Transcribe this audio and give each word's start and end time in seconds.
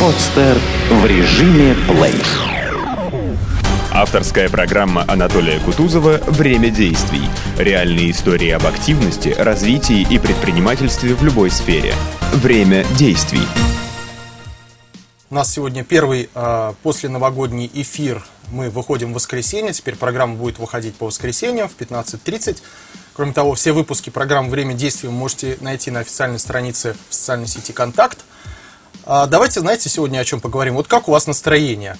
Подстер 0.00 0.58
в 0.90 1.06
режиме 1.06 1.74
плей. 1.88 2.22
Авторская 3.90 4.50
программа 4.50 5.06
Анатолия 5.08 5.58
Кутузова 5.58 6.18
«Время 6.26 6.68
действий». 6.68 7.22
Реальные 7.56 8.10
истории 8.10 8.50
об 8.50 8.66
активности, 8.66 9.30
развитии 9.30 10.06
и 10.10 10.18
предпринимательстве 10.18 11.14
в 11.14 11.22
любой 11.24 11.50
сфере. 11.50 11.94
Время 12.34 12.84
действий. 12.98 13.40
У 15.30 15.34
нас 15.34 15.50
сегодня 15.50 15.82
первый 15.82 16.28
э, 16.34 16.72
после 16.82 17.08
новогодний 17.08 17.70
эфир. 17.72 18.22
Мы 18.50 18.68
выходим 18.68 19.12
в 19.12 19.14
воскресенье. 19.14 19.72
Теперь 19.72 19.96
программа 19.96 20.34
будет 20.34 20.58
выходить 20.58 20.94
по 20.96 21.06
воскресеньям 21.06 21.70
в 21.70 21.76
15.30. 21.76 22.58
Кроме 23.14 23.32
того, 23.32 23.54
все 23.54 23.72
выпуски 23.72 24.10
программы 24.10 24.50
«Время 24.50 24.74
действий» 24.74 25.08
вы 25.08 25.14
можете 25.14 25.56
найти 25.62 25.90
на 25.90 26.00
официальной 26.00 26.38
странице 26.38 26.94
в 27.08 27.14
социальной 27.14 27.46
сети 27.46 27.72
«Контакт». 27.72 28.18
А, 29.04 29.26
давайте, 29.26 29.60
знаете, 29.60 29.88
сегодня 29.88 30.18
о 30.20 30.24
чем 30.24 30.40
поговорим. 30.40 30.74
Вот 30.74 30.88
как 30.88 31.08
у 31.08 31.12
вас 31.12 31.26
настроение? 31.26 31.96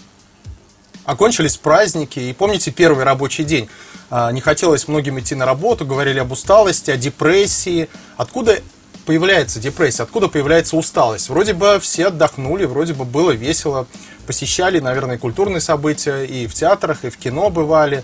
Окончились 1.05 1.57
праздники, 1.57 2.19
и 2.19 2.33
помните 2.33 2.71
первый 2.71 3.05
рабочий 3.05 3.45
день. 3.45 3.69
А, 4.11 4.33
не 4.33 4.41
хотелось 4.41 4.89
многим 4.89 5.19
идти 5.21 5.35
на 5.35 5.47
работу, 5.47 5.85
говорили 5.85 6.19
об 6.19 6.33
усталости, 6.33 6.91
о 6.91 6.97
депрессии. 6.97 7.89
Откуда 8.17 8.59
появляется 9.05 9.61
депрессия, 9.61 10.03
откуда 10.03 10.29
появляется 10.29 10.77
усталость? 10.77 11.29
Вроде 11.29 11.53
бы 11.55 11.79
все 11.81 12.09
отдохнули, 12.09 12.65
вроде 12.65 12.93
бы 12.93 13.05
было 13.05 13.31
весело, 13.31 13.87
посещали, 14.27 14.81
наверное, 14.81 15.19
культурные 15.19 15.61
события, 15.61 16.25
и 16.25 16.49
в 16.49 16.55
театрах, 16.55 17.05
и 17.05 17.11
в 17.11 17.17
кино 17.17 17.51
бывали. 17.51 18.03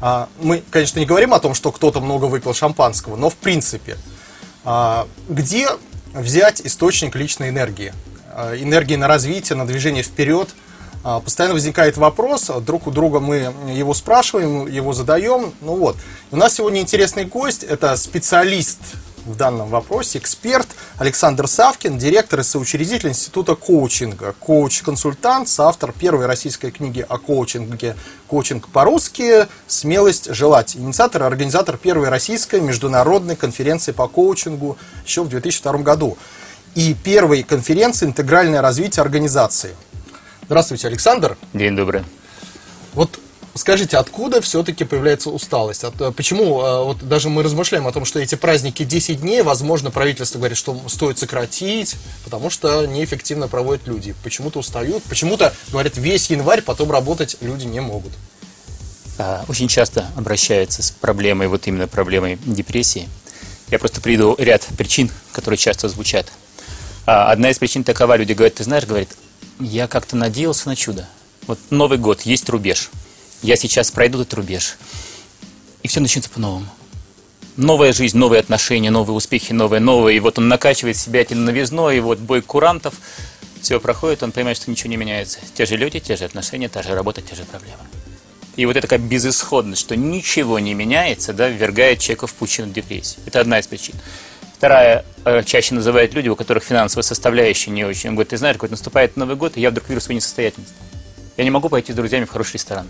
А, 0.00 0.28
мы, 0.40 0.62
конечно, 0.70 1.00
не 1.00 1.06
говорим 1.06 1.34
о 1.34 1.40
том, 1.40 1.54
что 1.54 1.72
кто-то 1.72 2.00
много 2.00 2.26
выпил 2.26 2.54
шампанского, 2.54 3.16
но 3.16 3.30
в 3.30 3.36
принципе, 3.36 3.96
где 5.28 5.68
взять 6.14 6.62
источник 6.64 7.16
личной 7.16 7.50
энергии? 7.50 7.92
Э, 8.36 8.56
энергии 8.58 8.96
на 8.96 9.06
развитие, 9.06 9.56
на 9.56 9.64
движение 9.64 10.02
вперед. 10.02 10.48
А, 11.04 11.20
постоянно 11.20 11.54
возникает 11.54 11.96
вопрос, 11.96 12.50
друг 12.62 12.86
у 12.86 12.90
друга 12.90 13.20
мы 13.20 13.52
его 13.72 13.94
спрашиваем, 13.94 14.66
его 14.66 14.92
задаем. 14.92 15.52
Ну 15.60 15.76
вот. 15.76 15.96
У 16.32 16.36
нас 16.36 16.54
сегодня 16.54 16.80
интересный 16.80 17.26
гость, 17.26 17.62
это 17.62 17.96
специалист 17.96 18.78
в 19.24 19.36
данном 19.36 19.68
вопросе, 19.68 20.18
эксперт 20.18 20.66
Александр 20.98 21.46
Савкин, 21.46 21.96
директор 21.96 22.40
и 22.40 22.42
соучредитель 22.42 23.10
Института 23.10 23.54
коучинга, 23.54 24.34
коуч-консультант, 24.38 25.48
соавтор 25.48 25.92
первой 25.92 26.26
российской 26.26 26.70
книги 26.70 27.04
о 27.08 27.18
коучинге 27.18 27.96
«Коучинг 28.26 28.68
по-русски. 28.68 29.46
Смелость 29.66 30.34
желать», 30.34 30.76
инициатор 30.76 31.22
и 31.22 31.26
организатор 31.26 31.76
первой 31.76 32.08
российской 32.08 32.60
международной 32.60 33.36
конференции 33.36 33.92
по 33.92 34.08
коучингу 34.08 34.76
еще 35.06 35.22
в 35.22 35.28
2002 35.28 35.78
году 35.78 36.18
и 36.74 36.94
первой 36.94 37.42
конференции 37.42 38.06
«Интегральное 38.06 38.60
развитие 38.60 39.02
организации». 39.02 39.70
Здравствуйте, 40.46 40.88
Александр. 40.88 41.36
День 41.52 41.76
добрый. 41.76 42.02
Вот 42.92 43.18
скажите, 43.54 43.96
откуда 43.96 44.40
все-таки 44.40 44.84
появляется 44.84 45.30
усталость? 45.30 45.84
От, 45.84 46.00
э, 46.00 46.12
почему, 46.12 46.60
э, 46.60 46.84
вот 46.84 47.08
даже 47.08 47.28
мы 47.30 47.42
размышляем 47.42 47.86
о 47.86 47.92
том, 47.92 48.04
что 48.04 48.18
эти 48.18 48.34
праздники 48.34 48.84
10 48.84 49.20
дней, 49.20 49.42
возможно, 49.42 49.90
правительство 49.90 50.38
говорит, 50.38 50.58
что 50.58 50.78
стоит 50.88 51.18
сократить, 51.18 51.96
потому 52.24 52.50
что 52.50 52.86
неэффективно 52.86 53.48
проводят 53.48 53.86
люди. 53.86 54.14
Почему-то 54.22 54.58
устают, 54.58 55.02
почему-то, 55.04 55.54
говорят, 55.70 55.96
весь 55.96 56.30
январь 56.30 56.62
потом 56.62 56.90
работать 56.90 57.36
люди 57.40 57.66
не 57.66 57.80
могут. 57.80 58.12
А, 59.16 59.44
очень 59.48 59.68
часто 59.68 60.06
обращаются 60.16 60.82
с 60.82 60.90
проблемой, 60.90 61.46
вот 61.46 61.66
именно 61.66 61.86
проблемой 61.86 62.38
депрессии. 62.44 63.08
Я 63.70 63.78
просто 63.78 64.00
приведу 64.00 64.34
ряд 64.38 64.66
причин, 64.76 65.10
которые 65.32 65.58
часто 65.58 65.88
звучат. 65.88 66.26
А 67.06 67.30
одна 67.30 67.50
из 67.50 67.58
причин 67.58 67.84
такова, 67.84 68.16
люди 68.16 68.32
говорят, 68.32 68.54
ты 68.54 68.64
знаешь, 68.64 68.86
говорит, 68.86 69.10
я 69.60 69.86
как-то 69.86 70.16
надеялся 70.16 70.68
на 70.68 70.76
чудо. 70.76 71.06
Вот 71.46 71.58
Новый 71.70 71.98
год, 71.98 72.22
есть 72.22 72.48
рубеж. 72.48 72.90
Я 73.42 73.56
сейчас 73.56 73.90
пройду 73.90 74.22
этот 74.22 74.34
рубеж. 74.34 74.78
И 75.82 75.88
все 75.88 76.00
начнется 76.00 76.30
по-новому. 76.30 76.66
Новая 77.56 77.92
жизнь, 77.92 78.16
новые 78.16 78.40
отношения, 78.40 78.90
новые 78.90 79.14
успехи, 79.14 79.52
новые, 79.52 79.80
новые. 79.80 80.16
И 80.16 80.20
вот 80.20 80.38
он 80.38 80.48
накачивает 80.48 80.96
себя 80.96 81.20
этим 81.20 81.44
новизной, 81.44 81.98
и 81.98 82.00
вот 82.00 82.18
бой 82.18 82.40
курантов. 82.40 82.94
Все 83.60 83.78
проходит, 83.80 84.22
он 84.22 84.32
понимает, 84.32 84.56
что 84.56 84.70
ничего 84.70 84.88
не 84.90 84.96
меняется. 84.96 85.40
Те 85.54 85.66
же 85.66 85.76
люди, 85.76 86.00
те 86.00 86.16
же 86.16 86.24
отношения, 86.24 86.68
та 86.68 86.82
же 86.82 86.94
работа, 86.94 87.20
те 87.20 87.34
же 87.34 87.44
проблемы. 87.44 87.82
И 88.56 88.66
вот 88.66 88.76
эта 88.76 88.82
такая 88.82 88.98
безысходность, 88.98 89.80
что 89.80 89.96
ничего 89.96 90.58
не 90.58 90.74
меняется, 90.74 91.32
да, 91.32 91.48
ввергает 91.48 91.98
человека 91.98 92.26
в 92.26 92.34
пучину 92.34 92.72
депрессии. 92.72 93.18
Это 93.26 93.40
одна 93.40 93.58
из 93.58 93.66
причин. 93.66 93.94
Вторая, 94.64 95.04
э, 95.26 95.42
чаще 95.42 95.74
называют 95.74 96.14
люди, 96.14 96.30
у 96.30 96.36
которых 96.36 96.64
финансовая 96.64 97.02
составляющая 97.02 97.70
не 97.70 97.84
очень. 97.84 98.08
Он 98.08 98.14
говорит, 98.14 98.30
ты 98.30 98.38
знаешь, 98.38 98.54
какой 98.54 98.70
наступает 98.70 99.14
Новый 99.14 99.36
год, 99.36 99.58
и 99.58 99.60
я 99.60 99.70
вдруг 99.70 99.86
вижу 99.90 100.00
свою 100.00 100.16
несостоятельность. 100.16 100.72
Я 101.36 101.44
не 101.44 101.50
могу 101.50 101.68
пойти 101.68 101.92
с 101.92 101.94
друзьями 101.94 102.24
в 102.24 102.30
хороший 102.30 102.54
ресторан. 102.54 102.86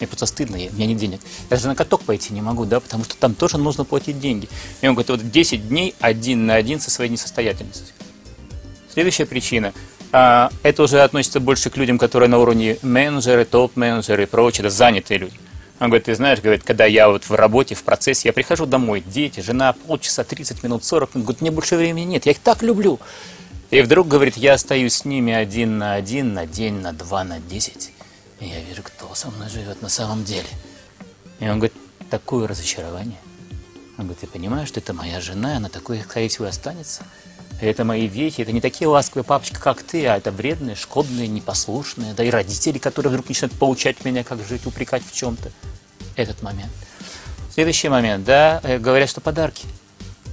Мне 0.00 0.08
просто 0.08 0.26
стыдно, 0.26 0.56
я, 0.56 0.70
у 0.70 0.72
меня 0.72 0.86
нет 0.86 0.98
денег. 0.98 1.20
Я 1.48 1.50
даже 1.50 1.68
на 1.68 1.76
каток 1.76 2.02
пойти 2.02 2.34
не 2.34 2.40
могу, 2.42 2.64
да, 2.64 2.80
потому 2.80 3.04
что 3.04 3.16
там 3.16 3.36
тоже 3.36 3.56
нужно 3.56 3.84
платить 3.84 4.18
деньги. 4.18 4.48
И 4.80 4.88
он 4.88 4.94
говорит, 4.94 5.10
вот 5.10 5.30
10 5.30 5.68
дней 5.68 5.94
один 6.00 6.44
на 6.46 6.56
один 6.56 6.80
со 6.80 6.90
своей 6.90 7.08
несостоятельностью. 7.08 7.94
Следующая 8.92 9.26
причина. 9.26 9.72
А, 10.10 10.50
это 10.64 10.82
уже 10.82 11.02
относится 11.02 11.38
больше 11.38 11.70
к 11.70 11.76
людям, 11.76 11.98
которые 11.98 12.30
на 12.30 12.40
уровне 12.40 12.78
менеджеры, 12.82 13.44
топ-менеджеры 13.44 14.24
и 14.24 14.26
прочее, 14.26 14.66
это 14.66 14.70
занятые 14.74 15.18
люди. 15.18 15.36
Он 15.82 15.88
говорит, 15.88 16.04
ты 16.04 16.14
знаешь, 16.14 16.40
говорит, 16.40 16.62
когда 16.62 16.84
я 16.84 17.08
вот 17.08 17.24
в 17.24 17.34
работе, 17.34 17.74
в 17.74 17.82
процессе, 17.82 18.28
я 18.28 18.32
прихожу 18.32 18.66
домой, 18.66 19.02
дети, 19.04 19.40
жена, 19.40 19.72
полчаса, 19.72 20.22
30 20.22 20.62
минут, 20.62 20.84
40 20.84 21.16
минут, 21.16 21.26
говорит, 21.26 21.40
мне 21.40 21.50
больше 21.50 21.76
времени 21.76 22.04
нет, 22.04 22.24
я 22.24 22.30
их 22.30 22.38
так 22.38 22.62
люблю. 22.62 23.00
И 23.72 23.82
вдруг, 23.82 24.06
говорит, 24.06 24.36
я 24.36 24.52
остаюсь 24.52 24.94
с 24.94 25.04
ними 25.04 25.32
один 25.32 25.78
на 25.78 25.94
один, 25.94 26.34
на 26.34 26.46
день, 26.46 26.74
на 26.74 26.92
два, 26.92 27.24
на 27.24 27.40
десять. 27.40 27.90
И 28.38 28.46
я 28.46 28.60
вижу, 28.60 28.84
кто 28.84 29.12
со 29.16 29.28
мной 29.32 29.48
живет 29.48 29.82
на 29.82 29.88
самом 29.88 30.22
деле. 30.22 30.46
И 31.40 31.48
он 31.48 31.58
говорит, 31.58 31.74
такое 32.08 32.46
разочарование. 32.46 33.18
Он 33.98 34.04
говорит, 34.04 34.20
ты 34.20 34.28
понимаешь, 34.28 34.68
что 34.68 34.78
это 34.78 34.92
моя 34.92 35.20
жена, 35.20 35.56
она 35.56 35.68
такой, 35.68 36.00
скорее 36.02 36.28
всего, 36.28 36.46
останется. 36.46 37.02
Это 37.60 37.84
мои 37.84 38.08
дети, 38.08 38.42
это 38.42 38.52
не 38.52 38.60
такие 38.60 38.86
ласковые 38.86 39.24
папочки, 39.24 39.56
как 39.56 39.82
ты, 39.82 40.06
а 40.06 40.16
это 40.16 40.30
вредные, 40.30 40.76
шкодные, 40.76 41.26
непослушные, 41.26 42.14
да 42.14 42.22
и 42.22 42.30
родители, 42.30 42.78
которые 42.78 43.10
вдруг 43.10 43.28
начинают 43.28 43.58
получать 43.58 44.04
меня, 44.04 44.22
как 44.22 44.38
жить, 44.46 44.64
упрекать 44.64 45.02
в 45.04 45.12
чем-то 45.12 45.50
этот 46.16 46.42
момент. 46.42 46.72
Следующий 47.52 47.88
момент, 47.88 48.24
да, 48.24 48.60
э, 48.62 48.78
говорят, 48.78 49.10
что 49.10 49.20
подарки. 49.20 49.66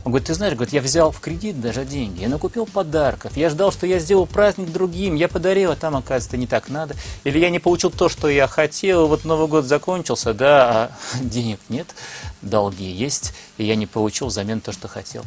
Он 0.05 0.13
говорит, 0.13 0.27
ты 0.27 0.33
знаешь, 0.33 0.53
говорит, 0.53 0.73
я 0.73 0.81
взял 0.81 1.11
в 1.11 1.19
кредит 1.19 1.59
даже 1.59 1.83
деньги, 1.83 2.21
я 2.21 2.29
накупил 2.29 2.65
подарков, 2.65 3.35
я 3.35 3.49
ждал, 3.49 3.71
что 3.71 3.85
я 3.85 3.99
сделал 3.99 4.25
праздник 4.25 4.71
другим, 4.71 5.15
я 5.15 5.27
подарил, 5.27 5.71
а 5.71 5.75
там, 5.75 5.95
оказывается, 5.97 6.37
не 6.37 6.47
так 6.47 6.69
надо. 6.69 6.95
Или 7.25 7.39
я 7.39 7.49
не 7.49 7.59
получил 7.59 7.91
то, 7.91 8.07
что 8.07 8.29
я 8.29 8.47
хотел, 8.47 9.07
вот 9.07 9.25
Новый 9.25 9.47
год 9.47 9.65
закончился, 9.65 10.33
да, 10.33 10.71
а 10.71 10.91
денег 11.21 11.59
нет, 11.67 11.93
долги 12.41 12.89
есть, 12.89 13.33
и 13.57 13.65
я 13.65 13.75
не 13.75 13.85
получил 13.85 14.27
взамен 14.27 14.61
то, 14.61 14.71
что 14.71 14.87
хотел. 14.87 15.23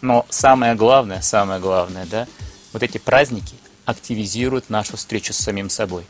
Но 0.00 0.24
самое 0.30 0.74
главное, 0.74 1.20
самое 1.20 1.60
главное, 1.60 2.06
да, 2.06 2.26
вот 2.72 2.82
эти 2.82 2.96
праздники 2.96 3.54
активизируют 3.84 4.70
нашу 4.70 4.96
встречу 4.96 5.32
с 5.34 5.36
самим 5.36 5.68
собой 5.68 6.04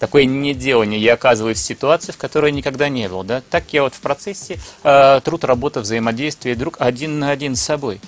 такое 0.00 0.24
неделание, 0.24 0.98
я 0.98 1.14
оказываюсь 1.14 1.58
в 1.58 1.64
ситуации, 1.64 2.10
в 2.10 2.16
которой 2.16 2.50
никогда 2.50 2.88
не 2.88 3.08
был. 3.08 3.22
Да? 3.22 3.42
Так 3.50 3.72
я 3.72 3.82
вот 3.84 3.94
в 3.94 4.00
процессе 4.00 4.58
э, 4.82 5.20
труд, 5.22 5.44
работа, 5.44 5.80
взаимодействие 5.80 6.56
друг 6.56 6.76
один 6.80 7.20
на 7.20 7.30
один 7.30 7.54
с 7.54 7.60
собой. 7.60 8.00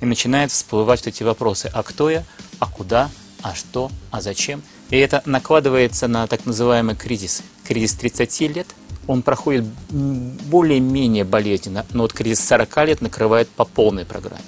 И 0.00 0.06
начинают 0.06 0.50
всплывать 0.50 1.06
эти 1.06 1.22
вопросы. 1.22 1.70
А 1.72 1.82
кто 1.82 2.10
я? 2.10 2.24
А 2.58 2.66
куда? 2.66 3.10
А 3.42 3.54
что? 3.54 3.90
А 4.10 4.20
зачем? 4.20 4.62
И 4.90 4.96
это 4.96 5.22
накладывается 5.26 6.08
на 6.08 6.26
так 6.26 6.46
называемый 6.46 6.96
кризис. 6.96 7.42
Кризис 7.64 7.94
30 7.94 8.40
лет, 8.54 8.66
он 9.06 9.22
проходит 9.22 9.64
более-менее 9.90 11.24
болезненно, 11.24 11.84
но 11.92 12.02
вот 12.02 12.12
кризис 12.12 12.46
40 12.46 12.76
лет 12.86 13.00
накрывает 13.00 13.48
по 13.48 13.64
полной 13.64 14.04
программе. 14.04 14.44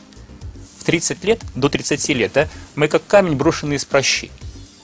В 0.79 0.85
30 0.85 1.25
лет, 1.25 1.41
до 1.55 1.69
30 1.69 2.09
лет, 2.11 2.33
да, 2.35 2.49
мы 2.77 2.89
как 2.89 3.07
камень, 3.07 3.35
брошенный 3.35 3.77
из 3.77 3.85
прощи. 3.85 4.31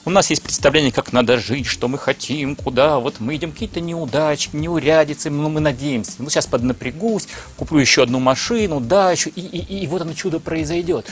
У 0.07 0.11
нас 0.11 0.29
есть 0.29 0.43
представление, 0.43 0.91
как 0.91 1.13
надо 1.13 1.39
жить, 1.39 1.65
что 1.65 1.87
мы 1.87 1.97
хотим, 1.97 2.55
куда. 2.55 2.99
Вот 2.99 3.19
мы 3.19 3.35
идем 3.35 3.51
какие-то 3.51 3.81
неудачи, 3.81 4.51
неурядицы, 4.53 5.31
но 5.31 5.49
мы 5.49 5.61
надеемся. 5.61 6.13
Ну, 6.19 6.29
сейчас 6.29 6.45
поднапрягусь, 6.45 7.27
куплю 7.57 7.79
еще 7.79 8.03
одну 8.03 8.19
машину, 8.19 8.79
дачу, 8.79 9.31
и, 9.35 9.41
и, 9.41 9.83
и 9.83 9.87
вот 9.87 10.03
оно 10.03 10.13
чудо 10.13 10.39
произойдет. 10.39 11.07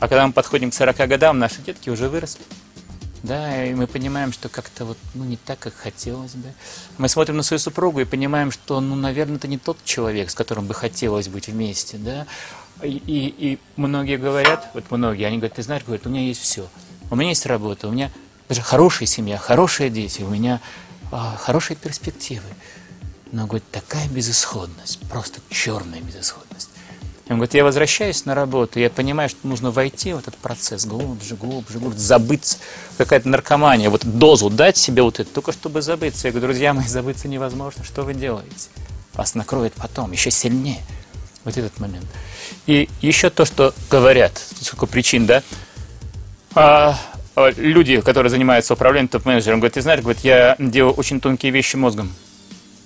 А 0.00 0.08
когда 0.08 0.26
мы 0.26 0.32
подходим 0.32 0.70
к 0.70 0.74
40 0.74 0.96
годам, 0.96 1.38
наши 1.38 1.60
детки 1.60 1.90
уже 1.90 2.08
выросли. 2.08 2.40
Да, 3.22 3.66
и 3.66 3.74
мы 3.74 3.86
понимаем, 3.86 4.32
что 4.32 4.48
как-то 4.48 4.86
вот, 4.86 4.96
ну, 5.12 5.24
не 5.24 5.36
так, 5.36 5.58
как 5.58 5.74
хотелось 5.74 6.32
бы. 6.32 6.54
Мы 6.96 7.10
смотрим 7.10 7.36
на 7.36 7.42
свою 7.42 7.58
супругу 7.58 8.00
и 8.00 8.06
понимаем, 8.06 8.50
что, 8.50 8.80
ну, 8.80 8.94
наверное, 8.94 9.36
это 9.36 9.48
не 9.48 9.58
тот 9.58 9.76
человек, 9.84 10.30
с 10.30 10.34
которым 10.34 10.66
бы 10.66 10.72
хотелось 10.72 11.28
быть 11.28 11.48
вместе, 11.48 11.98
да. 11.98 12.26
И, 12.82 13.02
и, 13.06 13.34
и 13.52 13.58
многие 13.76 14.16
говорят, 14.16 14.70
вот 14.72 14.84
многие, 14.90 15.24
они 15.24 15.36
говорят, 15.36 15.56
ты 15.56 15.62
знаешь, 15.62 15.84
говорят, 15.84 16.06
у 16.06 16.08
меня 16.08 16.22
есть 16.22 16.40
все. 16.40 16.66
У 17.10 17.16
меня 17.16 17.30
есть 17.30 17.44
работа, 17.44 17.88
у 17.88 17.90
меня 17.90 18.10
даже 18.48 18.62
хорошая 18.62 19.06
семья, 19.06 19.36
хорошие 19.36 19.90
дети, 19.90 20.22
у 20.22 20.28
меня 20.28 20.60
а, 21.10 21.36
хорошие 21.38 21.76
перспективы. 21.76 22.46
Но, 23.30 23.46
говорит, 23.46 23.70
такая 23.70 24.08
безысходность, 24.08 25.00
просто 25.08 25.40
черная 25.50 26.00
безысходность. 26.00 26.70
Он 27.28 27.36
говорит, 27.36 27.52
я 27.52 27.62
возвращаюсь 27.62 28.24
на 28.24 28.34
работу, 28.34 28.80
я 28.80 28.88
понимаю, 28.88 29.28
что 29.28 29.46
нужно 29.46 29.70
войти 29.70 30.14
в 30.14 30.18
этот 30.18 30.34
процесс 30.38 30.86
глубже, 30.86 31.36
глубже, 31.36 31.78
глубже, 31.78 31.98
забыться. 31.98 32.56
Какая-то 32.96 33.28
наркомания, 33.28 33.90
вот 33.90 34.06
дозу 34.06 34.48
дать 34.48 34.78
себе 34.78 35.02
вот 35.02 35.20
это, 35.20 35.30
только 35.30 35.52
чтобы 35.52 35.82
забыться. 35.82 36.28
Я 36.28 36.32
говорю, 36.32 36.48
друзья 36.48 36.72
мои, 36.72 36.86
забыться 36.86 37.28
невозможно, 37.28 37.84
что 37.84 38.02
вы 38.02 38.14
делаете? 38.14 38.70
Вас 39.12 39.34
накроет 39.34 39.74
потом, 39.74 40.12
еще 40.12 40.30
сильнее. 40.30 40.80
Вот 41.44 41.56
этот 41.58 41.78
момент. 41.80 42.06
И 42.66 42.88
еще 43.02 43.28
то, 43.28 43.44
что 43.44 43.74
говорят, 43.90 44.40
сколько 44.62 44.86
причин, 44.86 45.26
да? 45.26 45.42
А, 46.54 46.98
люди, 47.56 48.00
которые 48.00 48.30
занимаются 48.30 48.74
управлением 48.74 49.08
топ-менеджером, 49.08 49.60
говорят, 49.60 49.74
ты 49.74 49.82
знаешь, 49.82 50.00
говорят, 50.00 50.22
я 50.24 50.56
делаю 50.58 50.94
очень 50.94 51.20
тонкие 51.20 51.52
вещи 51.52 51.76
мозгом. 51.76 52.12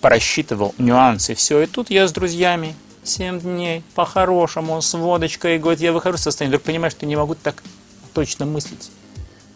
Просчитывал 0.00 0.74
нюансы, 0.78 1.34
все. 1.34 1.60
И 1.62 1.66
тут 1.66 1.90
я 1.90 2.08
с 2.08 2.12
друзьями, 2.12 2.74
7 3.04 3.40
дней, 3.40 3.82
по-хорошему, 3.94 4.80
с 4.80 4.94
водочкой, 4.94 5.58
говорит, 5.58 5.80
я 5.80 5.92
выхожу 5.92 6.18
с 6.18 6.22
состояния, 6.22 6.56
вдруг 6.56 6.64
понимаю, 6.64 6.90
что 6.90 7.06
не 7.06 7.16
могу 7.16 7.34
так 7.34 7.62
точно 8.14 8.46
мыслить. 8.46 8.90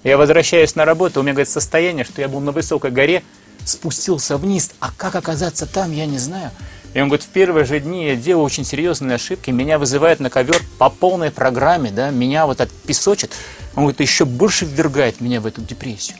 Я 0.04 0.16
возвращаюсь 0.16 0.74
на 0.76 0.84
работу, 0.84 1.20
у 1.20 1.22
меня, 1.22 1.32
говорит, 1.32 1.48
состояние, 1.48 2.04
что 2.04 2.20
я 2.20 2.28
был 2.28 2.40
на 2.40 2.52
высокой 2.52 2.90
горе, 2.90 3.22
спустился 3.64 4.36
вниз, 4.36 4.70
а 4.78 4.92
как 4.96 5.16
оказаться 5.16 5.66
там, 5.66 5.92
я 5.92 6.06
не 6.06 6.18
знаю. 6.18 6.50
И 6.94 7.00
он 7.00 7.08
говорит, 7.08 7.26
в 7.26 7.28
первые 7.28 7.64
же 7.66 7.78
дни 7.78 8.06
я 8.06 8.16
делал 8.16 8.42
очень 8.42 8.64
серьезные 8.64 9.16
ошибки, 9.16 9.50
меня 9.50 9.78
вызывают 9.78 10.20
на 10.20 10.30
ковер 10.30 10.62
по 10.78 10.88
полной 10.88 11.30
программе, 11.30 11.90
да, 11.90 12.10
меня 12.10 12.46
вот 12.46 12.60
отпесочат. 12.60 13.32
Он 13.74 13.84
говорит, 13.84 14.00
еще 14.00 14.24
больше 14.24 14.64
ввергает 14.64 15.20
меня 15.20 15.40
в 15.40 15.46
эту 15.46 15.60
депрессию. 15.60 16.16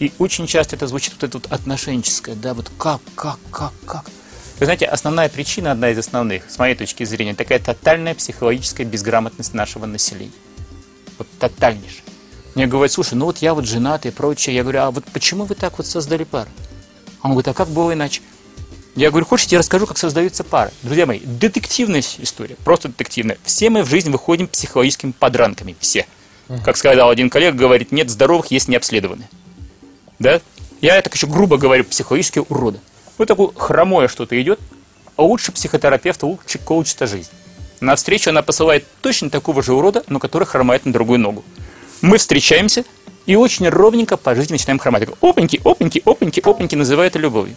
И 0.00 0.12
очень 0.18 0.46
часто 0.46 0.74
это 0.74 0.88
звучит 0.88 1.12
вот 1.14 1.22
это 1.22 1.38
вот 1.38 1.52
отношенческое, 1.52 2.34
да, 2.34 2.54
вот 2.54 2.70
как, 2.76 3.00
как, 3.14 3.38
как, 3.50 3.72
как. 3.86 4.04
Вы 4.58 4.66
знаете, 4.66 4.86
основная 4.86 5.28
причина, 5.28 5.72
одна 5.72 5.90
из 5.90 5.98
основных, 5.98 6.50
с 6.50 6.58
моей 6.58 6.74
точки 6.74 7.04
зрения, 7.04 7.34
такая 7.34 7.58
тотальная 7.58 8.14
психологическая 8.14 8.86
безграмотность 8.86 9.54
нашего 9.54 9.86
населения. 9.86 10.32
Вот 11.18 11.28
тотальнейшая. 11.38 12.02
Мне 12.54 12.66
говорят, 12.66 12.92
слушай, 12.92 13.14
ну 13.14 13.26
вот 13.26 13.38
я 13.38 13.52
вот 13.52 13.66
женат 13.66 14.06
и 14.06 14.10
прочее. 14.10 14.54
Я 14.54 14.62
говорю, 14.62 14.80
а 14.80 14.90
вот 14.90 15.04
почему 15.06 15.44
вы 15.44 15.56
так 15.56 15.78
вот 15.78 15.86
создали 15.86 16.22
пару? 16.24 16.48
Он 17.22 17.32
говорит, 17.32 17.48
а 17.48 17.54
как 17.54 17.68
было 17.68 17.92
иначе? 17.92 18.22
Я 18.96 19.10
говорю, 19.10 19.26
хочешь, 19.26 19.48
я 19.48 19.58
расскажу, 19.58 19.86
как 19.86 19.98
создаются 19.98 20.44
пары. 20.44 20.70
Друзья 20.82 21.04
мои, 21.04 21.18
детективная 21.20 22.02
история, 22.18 22.56
просто 22.64 22.88
детективная. 22.88 23.38
Все 23.42 23.68
мы 23.68 23.82
в 23.82 23.88
жизнь 23.88 24.10
выходим 24.10 24.46
психологическими 24.46 25.10
подранками, 25.10 25.74
все. 25.80 26.06
Как 26.64 26.76
сказал 26.76 27.10
один 27.10 27.28
коллега, 27.28 27.56
говорит, 27.56 27.90
нет 27.90 28.08
здоровых, 28.08 28.46
есть 28.52 28.68
необследованные. 28.68 29.28
Да? 30.18 30.40
Я 30.80 31.00
так 31.02 31.14
еще 31.14 31.26
грубо 31.26 31.56
говорю, 31.56 31.84
психологические 31.84 32.44
уроды. 32.48 32.78
Вот 33.18 33.26
такое 33.26 33.48
хромое 33.56 34.06
что-то 34.06 34.40
идет, 34.40 34.60
а 35.16 35.22
лучше 35.22 35.50
психотерапевта, 35.50 36.26
лучше 36.26 36.58
коуча 36.58 37.06
жизнь. 37.06 37.30
На 37.80 37.96
встречу 37.96 38.30
она 38.30 38.42
посылает 38.42 38.86
точно 39.00 39.28
такого 39.28 39.62
же 39.62 39.72
урода, 39.72 40.04
но 40.06 40.20
который 40.20 40.44
хромает 40.44 40.86
на 40.86 40.92
другую 40.92 41.18
ногу. 41.18 41.44
Мы 42.00 42.18
встречаемся 42.18 42.84
и 43.26 43.34
очень 43.34 43.68
ровненько 43.68 44.16
по 44.16 44.34
жизни 44.34 44.52
начинаем 44.52 44.78
хромать. 44.78 45.08
Опаньки, 45.20 45.60
опаньки, 45.64 46.02
опаньки, 46.04 46.40
опаньки, 46.40 46.74
называют 46.76 47.12
это 47.12 47.18
любовью. 47.18 47.56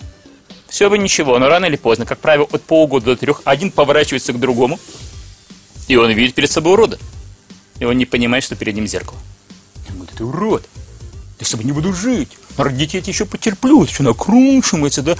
Все 0.69 0.89
бы 0.89 0.97
ничего, 0.97 1.39
но 1.39 1.47
рано 1.47 1.65
или 1.65 1.77
поздно, 1.77 2.05
как 2.05 2.19
правило, 2.19 2.47
от 2.51 2.63
полугода 2.63 3.05
до 3.07 3.15
трех, 3.15 3.41
один 3.45 3.71
поворачивается 3.71 4.33
к 4.33 4.39
другому, 4.39 4.79
и 5.87 5.95
он 5.95 6.11
видит 6.11 6.35
перед 6.35 6.51
собой 6.51 6.73
урода. 6.73 6.99
И 7.79 7.85
он 7.85 7.97
не 7.97 8.05
понимает, 8.05 8.43
что 8.43 8.55
перед 8.55 8.75
ним 8.75 8.87
зеркало. 8.87 9.19
Он 9.89 9.95
говорит, 9.95 10.17
ты 10.17 10.23
урод, 10.23 10.67
я 11.39 11.45
с 11.45 11.51
тобой 11.51 11.65
не 11.65 11.71
буду 11.71 11.93
жить. 11.93 12.29
Ради 12.57 12.77
детей 12.77 13.03
еще 13.05 13.25
потерплю, 13.25 13.83
еще 13.83 14.03
накручивается, 14.03 15.03
да. 15.03 15.15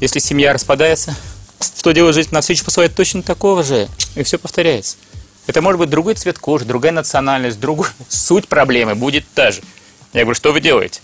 Если 0.00 0.18
семья 0.20 0.52
распадается, 0.52 1.16
что 1.60 1.92
делать 1.92 2.14
жизнь 2.14 2.28
на 2.32 2.40
встречу 2.40 2.64
посылает 2.64 2.94
точно 2.94 3.22
такого 3.22 3.62
же, 3.62 3.88
и 4.14 4.22
все 4.22 4.38
повторяется. 4.38 4.96
Это 5.46 5.62
может 5.62 5.78
быть 5.78 5.88
другой 5.88 6.14
цвет 6.14 6.38
кожи, 6.38 6.66
другая 6.66 6.92
национальность, 6.92 7.58
другой... 7.58 7.88
Суть 8.08 8.48
проблемы 8.48 8.94
будет 8.94 9.24
та 9.34 9.50
же. 9.50 9.62
Я 10.12 10.22
говорю, 10.22 10.36
что 10.36 10.52
вы 10.52 10.60
делаете? 10.60 11.00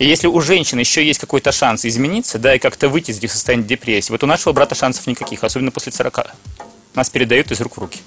И 0.00 0.06
если 0.06 0.28
у 0.28 0.40
женщины 0.40 0.80
еще 0.80 1.06
есть 1.06 1.20
какой-то 1.20 1.52
шанс 1.52 1.84
измениться, 1.84 2.38
да, 2.38 2.54
и 2.54 2.58
как-то 2.58 2.88
выйти 2.88 3.10
из 3.10 3.32
состояния 3.32 3.64
депрессии, 3.64 4.10
вот 4.10 4.22
у 4.24 4.26
нашего 4.26 4.54
брата 4.54 4.74
шансов 4.74 5.06
никаких, 5.06 5.44
особенно 5.44 5.70
после 5.70 5.92
40. 5.92 6.34
Нас 6.94 7.10
передают 7.10 7.50
из 7.50 7.60
рук 7.60 7.76
в 7.76 7.80
руки. 7.80 8.00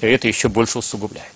И 0.00 0.06
это 0.06 0.28
еще 0.28 0.48
больше 0.48 0.78
усугубляет. 0.78 1.32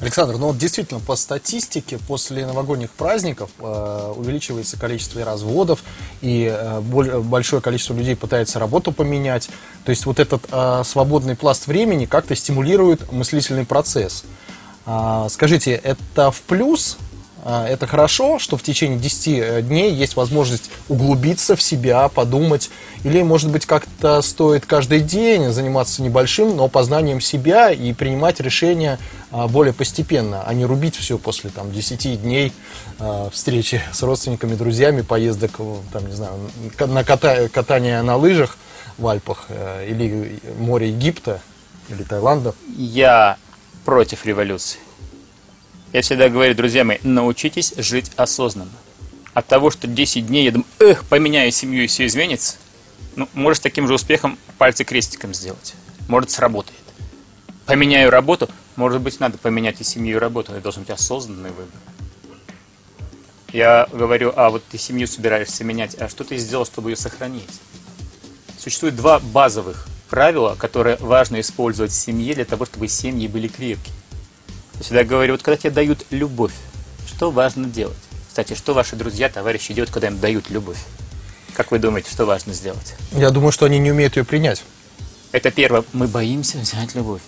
Александр, 0.00 0.36
ну 0.36 0.48
вот 0.48 0.58
действительно 0.58 0.98
по 0.98 1.14
статистике 1.14 1.98
после 1.98 2.44
новогодних 2.44 2.90
праздников 2.90 3.50
э, 3.60 4.12
увеличивается 4.16 4.76
количество 4.76 5.20
и 5.20 5.22
разводов, 5.22 5.84
и 6.22 6.52
э, 6.52 6.80
боль, 6.80 7.12
большое 7.20 7.62
количество 7.62 7.94
людей 7.94 8.16
пытается 8.16 8.58
работу 8.58 8.90
поменять. 8.90 9.48
То 9.84 9.90
есть 9.90 10.06
вот 10.06 10.18
этот 10.18 10.42
э, 10.50 10.82
свободный 10.84 11.36
пласт 11.36 11.68
времени 11.68 12.06
как-то 12.06 12.34
стимулирует 12.34 13.12
мыслительный 13.12 13.64
процесс. 13.64 14.24
Э, 14.86 15.28
скажите, 15.30 15.70
это 15.74 16.32
в 16.32 16.40
плюс 16.42 16.98
это 17.44 17.86
хорошо, 17.86 18.38
что 18.38 18.56
в 18.56 18.62
течение 18.62 18.98
10 18.98 19.28
э, 19.28 19.62
дней 19.62 19.92
есть 19.92 20.16
возможность 20.16 20.70
углубиться 20.88 21.56
в 21.56 21.62
себя, 21.62 22.08
подумать. 22.08 22.70
Или, 23.04 23.22
может 23.22 23.50
быть, 23.50 23.66
как-то 23.66 24.22
стоит 24.22 24.64
каждый 24.64 25.00
день 25.00 25.50
заниматься 25.50 26.02
небольшим, 26.02 26.56
но 26.56 26.68
познанием 26.68 27.20
себя 27.20 27.70
и 27.70 27.92
принимать 27.92 28.40
решения 28.40 28.98
а, 29.30 29.46
более 29.46 29.74
постепенно, 29.74 30.42
а 30.46 30.54
не 30.54 30.64
рубить 30.64 30.96
все 30.96 31.18
после 31.18 31.50
там, 31.50 31.70
10 31.70 32.22
дней 32.22 32.52
а, 32.98 33.28
встречи 33.30 33.82
с 33.92 34.02
родственниками, 34.02 34.54
друзьями, 34.54 35.02
поездок 35.02 35.60
там, 35.92 36.06
не 36.06 36.14
знаю, 36.14 36.50
на 36.78 37.04
ката 37.04 37.50
катание 37.50 38.00
на 38.02 38.16
лыжах 38.16 38.56
в 38.96 39.06
Альпах 39.06 39.46
э, 39.48 39.88
или 39.90 40.40
море 40.58 40.88
Египта 40.88 41.40
или 41.88 42.04
Таиланда. 42.04 42.54
Я 42.76 43.36
против 43.84 44.24
революции. 44.24 44.78
Я 45.94 46.02
всегда 46.02 46.28
говорю, 46.28 46.56
друзья 46.56 46.82
мои, 46.82 46.98
научитесь 47.04 47.72
жить 47.76 48.10
осознанно. 48.16 48.72
От 49.32 49.46
того, 49.46 49.70
что 49.70 49.86
10 49.86 50.26
дней 50.26 50.46
я 50.46 50.50
думаю, 50.50 50.66
эх, 50.80 51.04
поменяю 51.04 51.52
семью 51.52 51.84
и 51.84 51.86
все 51.86 52.06
изменится, 52.06 52.56
ну, 53.14 53.28
может, 53.32 53.58
с 53.58 53.62
таким 53.62 53.86
же 53.86 53.94
успехом 53.94 54.36
пальцы 54.58 54.82
крестиком 54.82 55.32
сделать. 55.32 55.74
Может, 56.08 56.32
сработает. 56.32 56.80
Поменяю 57.66 58.10
работу, 58.10 58.50
может 58.74 59.02
быть, 59.02 59.20
надо 59.20 59.38
поменять 59.38 59.80
и 59.80 59.84
семью, 59.84 60.16
и 60.16 60.18
работу. 60.18 60.50
Это 60.50 60.62
должен 60.62 60.82
быть 60.82 60.90
осознанный 60.90 61.50
выбор. 61.50 61.80
Я 63.52 63.86
говорю, 63.92 64.32
а 64.34 64.50
вот 64.50 64.64
ты 64.68 64.78
семью 64.78 65.06
собираешься 65.06 65.62
менять, 65.62 65.94
а 66.00 66.08
что 66.08 66.24
ты 66.24 66.38
сделал, 66.38 66.66
чтобы 66.66 66.90
ее 66.90 66.96
сохранить? 66.96 67.60
Существует 68.58 68.96
два 68.96 69.20
базовых 69.20 69.86
правила, 70.10 70.56
которые 70.56 70.96
важно 70.96 71.38
использовать 71.38 71.92
в 71.92 71.94
семье 71.94 72.34
для 72.34 72.44
того, 72.44 72.66
чтобы 72.66 72.88
семьи 72.88 73.28
были 73.28 73.46
крепкие. 73.46 73.94
Я 74.76 74.82
всегда 74.82 75.04
говорю, 75.04 75.34
вот 75.34 75.42
когда 75.42 75.56
тебе 75.56 75.70
дают 75.70 76.04
любовь, 76.10 76.52
что 77.06 77.30
важно 77.30 77.66
делать? 77.66 77.96
Кстати, 78.28 78.54
что 78.54 78.74
ваши 78.74 78.96
друзья, 78.96 79.28
товарищи 79.28 79.72
делают, 79.72 79.90
когда 79.90 80.08
им 80.08 80.18
дают 80.18 80.50
любовь? 80.50 80.78
Как 81.54 81.70
вы 81.70 81.78
думаете, 81.78 82.10
что 82.10 82.24
важно 82.24 82.52
сделать? 82.52 82.94
Я 83.12 83.30
думаю, 83.30 83.52
что 83.52 83.66
они 83.66 83.78
не 83.78 83.92
умеют 83.92 84.16
ее 84.16 84.24
принять. 84.24 84.64
Это 85.30 85.50
первое. 85.50 85.84
Мы 85.92 86.08
боимся 86.08 86.58
взять 86.58 86.94
любовь. 86.94 87.22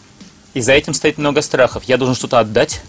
И 0.54 0.60
за 0.60 0.72
этим 0.72 0.94
стоит 0.94 1.18
много 1.18 1.42
страхов. 1.42 1.84
Я 1.84 1.96
должен 1.96 2.16
что-то 2.16 2.40
отдать, 2.40 2.80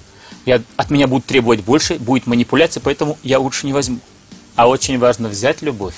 я, 0.45 0.61
от 0.77 0.89
меня 0.89 1.07
будут 1.07 1.25
требовать 1.25 1.61
больше, 1.61 1.95
будет 1.95 2.25
манипуляция, 2.25 2.81
поэтому 2.81 3.17
я 3.21 3.37
лучше 3.37 3.65
не 3.67 3.73
возьму. 3.73 3.99
А 4.55 4.67
очень 4.67 4.97
важно 4.97 5.27
взять 5.27 5.61
любовь, 5.61 5.95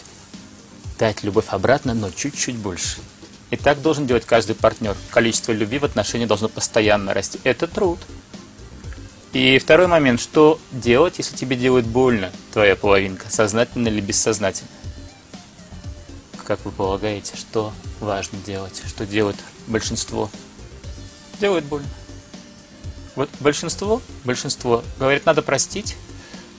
дать 0.97 1.23
любовь 1.23 1.45
обратно, 1.49 1.93
но 1.93 2.09
чуть-чуть 2.09 2.55
больше. 2.55 2.97
И 3.51 3.55
так 3.55 3.81
должен 3.81 4.07
делать 4.07 4.25
каждый 4.25 4.55
партнер. 4.55 4.95
Количество 5.11 5.51
любви 5.51 5.79
в 5.79 5.85
отношении 5.85 6.25
должно 6.25 6.49
постоянно 6.49 7.13
расти. 7.13 7.39
Это 7.43 7.67
труд. 7.67 7.99
И 9.31 9.59
второй 9.59 9.85
момент, 9.85 10.19
что 10.19 10.59
делать, 10.71 11.19
если 11.19 11.35
тебе 11.35 11.55
делает 11.55 11.85
больно 11.85 12.31
твоя 12.51 12.75
половинка, 12.75 13.29
сознательно 13.29 13.87
или 13.87 14.01
бессознательно? 14.01 14.69
Как 16.45 16.65
вы 16.65 16.71
полагаете, 16.71 17.35
что 17.37 17.71
важно 17.99 18.39
делать, 18.43 18.81
что 18.87 19.05
делает 19.05 19.35
большинство? 19.67 20.31
Делает 21.39 21.63
больно. 21.65 21.87
Вот 23.15 23.29
большинство, 23.39 24.01
большинство 24.23 24.83
говорит, 24.97 25.27
надо 25.27 25.43
простить, 25.43 25.95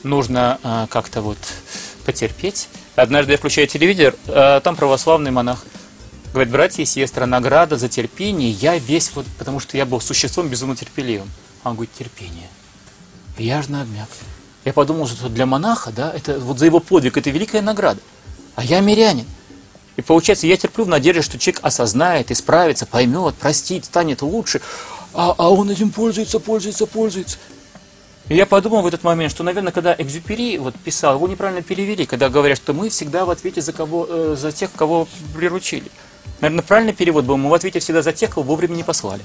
нужно 0.04 0.60
а, 0.62 0.86
как-то 0.86 1.22
вот 1.22 1.38
потерпеть. 2.06 2.68
Однажды 2.94 3.32
я 3.32 3.38
включаю 3.38 3.66
телевизор, 3.66 4.14
а, 4.28 4.60
там 4.60 4.76
православный 4.76 5.32
монах. 5.32 5.64
Говорит, 6.32 6.52
братья 6.52 6.84
и 6.84 6.86
сестры, 6.86 7.26
награда 7.26 7.76
за 7.76 7.88
терпение, 7.88 8.52
я 8.52 8.78
весь 8.78 9.10
вот, 9.16 9.26
потому 9.38 9.58
что 9.58 9.76
я 9.76 9.84
был 9.86 10.00
существом 10.00 10.46
безумно 10.46 10.76
терпеливым. 10.76 11.28
Он 11.64 11.74
говорит, 11.74 11.92
терпение– 11.94 12.48
я 13.38 13.62
же 13.62 13.68
обмяк. 13.68 14.08
Я 14.64 14.72
подумал, 14.72 15.06
что 15.06 15.28
для 15.28 15.46
монаха, 15.46 15.90
да, 15.90 16.12
это 16.12 16.38
вот 16.38 16.58
за 16.58 16.66
его 16.66 16.80
подвиг, 16.80 17.16
это 17.16 17.30
великая 17.30 17.62
награда. 17.62 18.00
А 18.56 18.64
я 18.64 18.80
мирянин. 18.80 19.26
И 19.96 20.02
получается, 20.02 20.46
я 20.46 20.56
терплю 20.56 20.84
в 20.84 20.88
надежде, 20.88 21.22
что 21.22 21.38
человек 21.38 21.60
осознает, 21.64 22.30
исправится, 22.30 22.86
поймет, 22.86 23.34
простит, 23.34 23.84
станет 23.84 24.22
лучше. 24.22 24.60
А, 25.12 25.34
а 25.36 25.50
он 25.50 25.70
этим 25.70 25.90
пользуется, 25.90 26.40
пользуется, 26.40 26.86
пользуется. 26.86 27.38
И 28.28 28.36
я 28.36 28.46
подумал 28.46 28.82
в 28.82 28.86
этот 28.86 29.02
момент, 29.02 29.32
что, 29.32 29.42
наверное, 29.42 29.72
когда 29.72 29.94
Экзюпери 29.98 30.58
вот 30.58 30.74
писал, 30.76 31.16
его 31.16 31.26
неправильно 31.26 31.62
перевели, 31.62 32.06
когда 32.06 32.28
говорят, 32.28 32.58
что 32.58 32.72
мы 32.72 32.88
всегда 32.88 33.24
в 33.24 33.30
ответе 33.30 33.60
за, 33.60 33.72
кого, 33.72 34.06
э, 34.08 34.36
за 34.38 34.52
тех, 34.52 34.70
кого 34.72 35.08
приручили. 35.34 35.90
Наверное, 36.40 36.62
правильный 36.62 36.92
перевод 36.92 37.24
был, 37.24 37.36
мы 37.36 37.50
в 37.50 37.54
ответе 37.54 37.80
всегда 37.80 38.02
за 38.02 38.12
тех, 38.12 38.30
кого 38.30 38.44
вовремя 38.44 38.76
не 38.76 38.84
послали. 38.84 39.22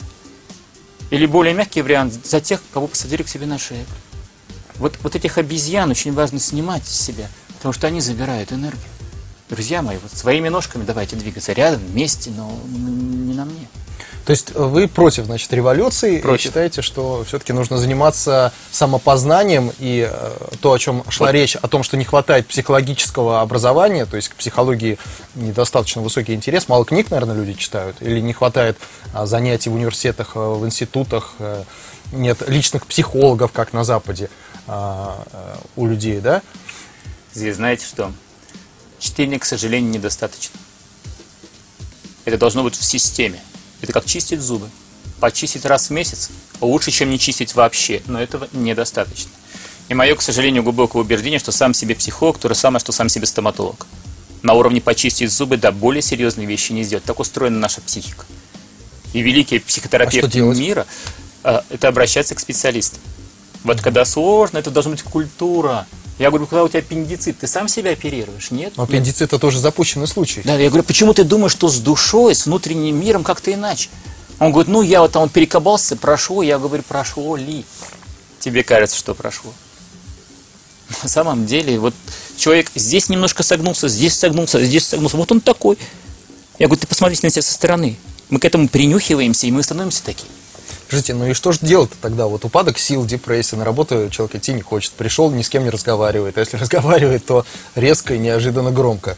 Или 1.12 1.26
более 1.26 1.54
мягкий 1.54 1.82
вариант, 1.82 2.14
за 2.26 2.42
тех, 2.42 2.62
кого 2.74 2.88
посадили 2.88 3.24
к 3.24 3.30
себе 3.30 3.46
на 3.46 3.58
шею. 3.58 3.86
Вот, 4.76 4.98
вот 5.04 5.16
этих 5.16 5.38
обезьян 5.38 5.90
очень 5.90 6.14
важно 6.14 6.40
снимать 6.40 6.86
с 6.86 7.00
себя, 7.00 7.30
потому 7.58 7.74
что 7.74 7.88
они 7.88 8.02
забирают 8.02 8.52
энергию. 8.52 8.82
Друзья 9.50 9.82
мои, 9.82 9.98
вот 9.98 10.12
своими 10.12 10.50
ножками 10.50 10.84
давайте 10.84 11.16
двигаться 11.16 11.54
рядом, 11.54 11.80
вместе, 11.80 12.32
но 12.32 12.60
не 12.68 13.34
на 13.34 13.46
мне. 13.46 13.68
То 14.26 14.32
есть 14.32 14.56
вы 14.56 14.88
против, 14.88 15.26
значит, 15.26 15.54
революции 15.54 16.18
Против. 16.18 16.40
и 16.40 16.44
считаете, 16.48 16.82
что 16.82 17.24
все-таки 17.28 17.54
нужно 17.54 17.78
заниматься 17.78 18.52
самопознанием 18.72 19.72
и 19.78 20.10
э, 20.12 20.32
то, 20.62 20.74
о 20.74 20.80
чем 20.80 21.04
шла 21.10 21.28
Вот. 21.28 21.34
речь, 21.34 21.56
о 21.56 21.68
том, 21.68 21.84
что 21.84 21.96
не 21.96 22.06
хватает 22.06 22.48
психологического 22.48 23.42
образования, 23.42 24.08
то 24.08 24.16
есть 24.16 24.30
к 24.30 24.36
психологии 24.36 24.98
недостаточно 25.36 26.02
высокий 26.02 26.34
интерес, 26.34 26.68
мало 26.68 26.86
книг, 26.86 27.12
наверное, 27.12 27.36
люди 27.36 27.54
читают, 27.54 27.98
или 28.02 28.20
не 28.20 28.34
хватает 28.34 28.78
а, 29.14 29.28
занятий 29.28 29.70
в 29.70 29.76
университетах, 29.76 30.32
э, 30.34 30.40
в 30.40 30.66
институтах, 30.66 31.36
э, 31.38 31.64
нет 32.12 32.48
личных 32.48 32.88
психологов, 32.88 33.52
как 33.52 33.74
на 33.74 33.84
Западе 33.84 34.30
а, 34.68 35.24
у 35.76 35.86
людей, 35.86 36.20
да? 36.20 36.42
Здесь 37.34 37.58
знаете 37.58 37.86
что? 37.86 38.12
Чтения, 38.98 39.38
к 39.38 39.46
сожалению, 39.46 39.92
недостаточно. 39.92 40.60
Это 42.24 42.38
должно 42.38 42.64
быть 42.64 42.76
в 42.76 42.84
системе. 42.84 43.40
Это 43.86 43.94
как 43.94 44.06
чистить 44.06 44.42
зубы. 44.42 44.68
Почистить 45.20 45.64
раз 45.64 45.90
в 45.90 45.92
месяц 45.92 46.32
лучше, 46.60 46.90
чем 46.90 47.12
не 47.12 47.20
чистить 47.20 47.54
вообще, 47.54 48.02
но 48.08 48.20
этого 48.20 48.48
недостаточно. 48.52 49.32
И 49.90 49.94
мое, 49.94 50.16
к 50.16 50.24
сожалению, 50.24 50.64
глубокое 50.64 51.04
убеждение, 51.04 51.38
что 51.38 51.52
сам 51.52 51.76
себе 51.76 51.94
психолог 51.94 52.40
то 52.40 52.50
же 52.50 52.56
самое, 52.56 52.80
что 52.80 52.92
сам 52.92 53.10
себе 53.10 53.28
стоматолог. 53.28 53.86
На 54.42 54.54
уровне 54.54 54.82
почистить 54.82 55.32
зубы, 55.32 55.58
да, 55.58 55.72
более 55.72 56.02
серьезные 56.02 56.48
вещи 56.48 56.72
не 56.72 56.84
сделать. 56.84 57.04
Так 57.04 57.20
устроена 57.20 57.60
наша 57.60 57.82
психика. 57.82 58.26
И 59.14 59.22
великие 59.22 59.60
А 59.60 59.64
психотерапевты 59.64 60.32
делать? 60.32 60.58
мира 60.58 60.88
а, 61.44 61.64
это 61.70 61.88
обращаться 61.88 62.34
к 62.34 62.40
специалистам. 62.40 63.00
Вот 63.64 63.82
когда 63.82 64.04
сложно, 64.04 64.58
это 64.58 64.72
должна 64.72 64.92
быть 64.94 65.04
культура. 65.04 65.86
Я 66.18 66.30
говорю, 66.30 66.48
когда 66.48 66.64
у 66.64 66.70
тебя 66.70 66.80
аппендицит, 66.80 67.40
ты 67.40 67.48
сам 67.48 67.68
себя 67.68 67.92
оперируешь? 67.92 68.52
Нет? 68.52 68.74
Но 68.78 68.84
Нет. 68.84 68.90
аппендицит 68.90 69.24
это 69.24 69.40
тоже 69.40 69.60
запущенный 69.60 70.08
случай. 70.08 70.42
Да, 70.46 70.58
я 70.58 70.70
говорю, 70.70 70.84
почему 70.84 71.14
ты 71.14 71.26
думаешь, 71.26 71.52
что 71.52 71.68
с 71.68 71.80
душой, 71.80 72.36
с 72.36 72.46
внутренним 72.46 72.98
миром 73.00 73.24
как-то 73.24 73.54
иначе? 73.54 73.90
Он 74.40 74.52
говорит, 74.52 74.72
ну 74.72 74.82
я 74.82 75.02
вот 75.02 75.12
там 75.12 75.24
вот 75.24 75.32
перекабался, 75.32 75.98
прошло. 75.98 76.42
Я 76.42 76.58
говорю, 76.58 76.84
прошло 76.84 77.36
ли? 77.36 77.66
Тебе 78.40 78.64
кажется, 78.64 78.98
что 78.98 79.14
прошло. 79.14 79.54
На 81.04 81.10
самом 81.10 81.46
деле, 81.46 81.80
вот 81.80 81.94
человек 82.38 82.72
здесь 82.76 83.10
немножко 83.10 83.44
согнулся, 83.44 83.88
здесь 83.90 84.14
согнулся, 84.14 84.64
здесь 84.64 84.86
согнулся. 84.86 85.18
Вот 85.18 85.32
он 85.32 85.42
такой. 85.42 85.78
Я 86.60 86.68
говорю, 86.68 86.80
ты 86.80 86.88
посмотрите 86.88 87.26
на 87.26 87.30
себя 87.32 87.42
со 87.42 87.54
стороны. 87.54 87.98
Мы 88.30 88.40
к 88.40 88.46
этому 88.46 88.70
принюхиваемся, 88.70 89.48
и 89.48 89.52
мы 89.52 89.64
становимся 89.64 90.04
такими. 90.04 90.32
Скажите, 90.88 91.14
ну 91.16 91.26
и 91.26 91.34
что 91.34 91.52
же 91.52 91.60
делать 91.62 91.90
тогда? 92.02 92.28
Вот 92.28 92.46
упадок 92.46 92.78
сил, 92.78 93.06
депрессия, 93.06 93.56
на 93.56 93.66
работу 93.66 94.10
человек 94.12 94.36
идти 94.36 94.54
не 94.54 94.62
хочет, 94.62 94.92
пришел, 94.94 95.32
ни 95.32 95.42
с 95.42 95.50
кем 95.50 95.64
не 95.64 95.70
разговаривает. 95.72 96.38
А 96.38 96.42
если 96.42 96.58
разговаривает, 96.62 97.26
то 97.26 97.46
резко 97.76 98.14
и 98.14 98.20
неожиданно 98.20 98.72
громко. 98.72 99.18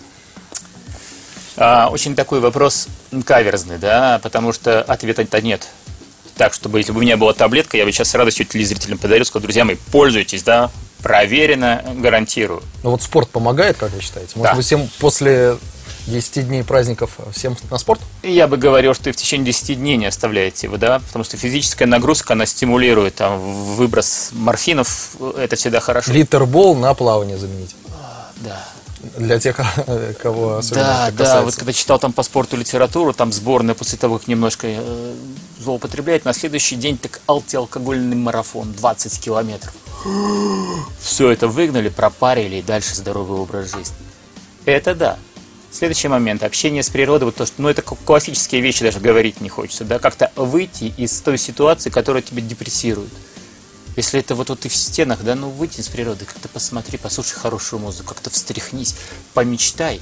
А, 1.57 1.89
очень 1.91 2.15
такой 2.15 2.39
вопрос 2.39 2.87
каверзный, 3.25 3.77
да, 3.79 4.19
потому 4.23 4.53
что 4.53 4.81
ответа-то 4.81 5.41
нет. 5.41 5.67
Так, 6.35 6.53
чтобы 6.53 6.77
если 6.79 6.91
бы 6.91 6.99
у 6.99 7.01
меня 7.01 7.17
была 7.17 7.33
таблетка, 7.33 7.77
я 7.77 7.85
бы 7.85 7.91
сейчас 7.91 8.09
с 8.11 8.15
радостью 8.15 8.45
телезрителям 8.45 8.99
подарил, 8.99 9.25
сказал, 9.25 9.41
друзья 9.41 9.65
мои, 9.65 9.75
пользуйтесь, 9.91 10.43
да, 10.43 10.69
проверено, 11.01 11.83
гарантирую. 11.95 12.61
Но 12.83 12.91
вот 12.91 13.01
спорт 13.01 13.29
помогает, 13.29 13.75
как 13.77 13.91
вы 13.91 14.01
считаете? 14.01 14.33
Может 14.35 14.51
Да. 14.51 14.55
быть, 14.55 14.65
всем 14.65 14.87
после 14.99 15.57
10 16.07 16.47
дней 16.47 16.63
праздников 16.63 17.17
всем 17.33 17.55
на 17.69 17.77
спорт? 17.77 18.01
Я 18.23 18.47
бы 18.47 18.57
говорил, 18.57 18.93
что 18.93 19.09
и 19.09 19.13
в 19.13 19.15
течение 19.15 19.47
10 19.47 19.77
дней 19.79 19.97
не 19.97 20.05
оставляете 20.05 20.67
его, 20.67 20.77
да, 20.77 20.99
потому 20.99 21.23
что 21.23 21.37
физическая 21.37 21.87
нагрузка, 21.87 22.33
она 22.33 22.45
стимулирует 22.45 23.15
там 23.15 23.39
выброс 23.75 24.29
морфинов, 24.31 25.15
это 25.37 25.55
всегда 25.55 25.79
хорошо. 25.79 26.11
Литербол 26.11 26.75
на 26.75 26.93
плавание 26.93 27.37
заменить. 27.37 27.75
Да. 28.37 28.65
Для 29.17 29.39
тех, 29.39 29.59
кого 30.21 30.57
особенно 30.57 30.85
Да, 30.85 31.07
это 31.09 31.17
да, 31.17 31.41
вот 31.41 31.55
когда 31.55 31.73
читал 31.73 31.99
там 31.99 32.13
по 32.13 32.23
спорту 32.23 32.57
литературу, 32.57 33.13
там 33.13 33.31
сборная 33.31 33.75
после 33.75 33.97
того, 33.97 34.17
как 34.17 34.27
немножко 34.27 34.67
э, 34.67 35.15
злоупотребляет, 35.59 36.25
на 36.25 36.33
следующий 36.33 36.75
день 36.75 36.97
так 36.97 37.21
антиалкогольный 37.27 38.15
марафон, 38.15 38.73
20 38.73 39.19
километров. 39.19 39.73
Все 41.01 41.31
это 41.31 41.47
выгнали, 41.47 41.89
пропарили 41.89 42.57
и 42.57 42.61
дальше 42.61 42.95
здоровый 42.95 43.39
образ 43.39 43.71
жизни. 43.71 43.95
Это 44.65 44.95
да. 44.95 45.17
Следующий 45.77 46.07
момент. 46.07 46.41
Общение 46.41 46.81
с 46.81 46.89
природой, 46.89 47.27
вот 47.27 47.35
то, 47.35 47.45
что, 47.45 47.61
ну, 47.61 47.69
это 47.69 47.83
классические 47.83 48.61
вещи 48.61 48.83
даже 48.83 48.99
говорить 48.99 49.41
не 49.41 49.49
хочется, 49.49 49.85
да, 49.85 49.99
как-то 49.99 50.31
выйти 50.35 50.91
из 50.97 51.21
той 51.21 51.37
ситуации, 51.37 51.91
которая 51.91 52.23
тебя 52.23 52.41
депрессирует. 52.41 53.11
Если 53.95 54.19
это 54.19 54.33
вот, 54.33 54.49
вот 54.49 54.61
ты 54.61 54.69
в 54.69 54.75
стенах, 54.75 55.21
да, 55.21 55.35
ну 55.35 55.51
выйди 55.51 55.79
из 55.81 55.87
природы, 55.87 56.25
как-то 56.25 56.49
посмотри, 56.49 56.97
послушай 56.97 57.35
хорошую 57.35 57.79
музыку, 57.79 58.07
как-то 58.15 58.31
встряхнись, 58.31 58.95
помечтай. 59.35 60.01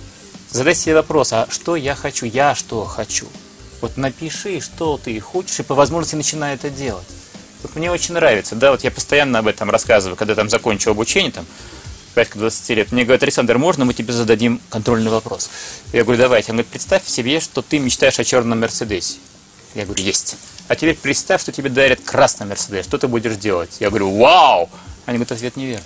Задай 0.50 0.76
себе 0.76 0.96
вопрос, 0.96 1.34
а 1.34 1.46
что 1.50 1.76
я 1.76 1.94
хочу, 1.94 2.26
я 2.26 2.56
что 2.56 2.86
хочу? 2.86 3.28
Вот 3.82 3.98
напиши, 3.98 4.62
что 4.62 4.98
ты 4.98 5.20
хочешь, 5.20 5.60
и 5.60 5.64
по 5.64 5.76
возможности 5.76 6.16
начинай 6.16 6.56
это 6.56 6.70
делать. 6.70 7.08
Вот 7.64 7.76
мне 7.76 7.92
очень 7.92 8.14
нравится, 8.14 8.56
да, 8.56 8.72
вот 8.72 8.86
я 8.86 8.92
постоянно 8.92 9.40
об 9.40 9.48
этом 9.48 9.70
рассказываю, 9.70 10.16
когда 10.16 10.36
там 10.36 10.50
закончил 10.50 10.92
обучение, 10.92 11.34
там, 11.34 11.46
5-20 12.16 12.76
лет. 12.76 12.92
Мне 12.92 13.04
говорят, 13.04 13.24
Александр, 13.24 13.58
можно 13.58 13.86
мы 13.86 13.94
тебе 13.94 14.14
зададим 14.14 14.62
контрольный 14.70 15.12
вопрос? 15.12 15.50
Я 15.92 16.04
говорю, 16.04 16.20
давайте. 16.20 16.52
Он 16.52 16.58
говорит, 16.58 16.72
представь 16.72 17.06
себе, 17.08 17.40
что 17.40 17.62
ты 17.62 17.80
мечтаешь 17.80 18.20
о 18.20 18.24
черном 18.24 18.60
Мерседесе. 18.60 19.16
Я 19.74 19.86
говорю, 19.86 20.04
есть. 20.04 20.38
А 20.68 20.76
теперь 20.76 20.96
представь, 20.96 21.42
что 21.42 21.52
тебе 21.52 21.70
дарят 21.70 22.00
красный 22.02 22.48
Мерседес. 22.48 22.86
Что 22.86 22.98
ты 22.98 23.08
будешь 23.08 23.36
делать? 23.36 23.78
Я 23.80 23.90
говорю, 23.90 24.18
вау! 24.18 24.70
Они 25.06 25.18
говорят, 25.18 25.34
ответ 25.34 25.56
неверный. 25.58 25.84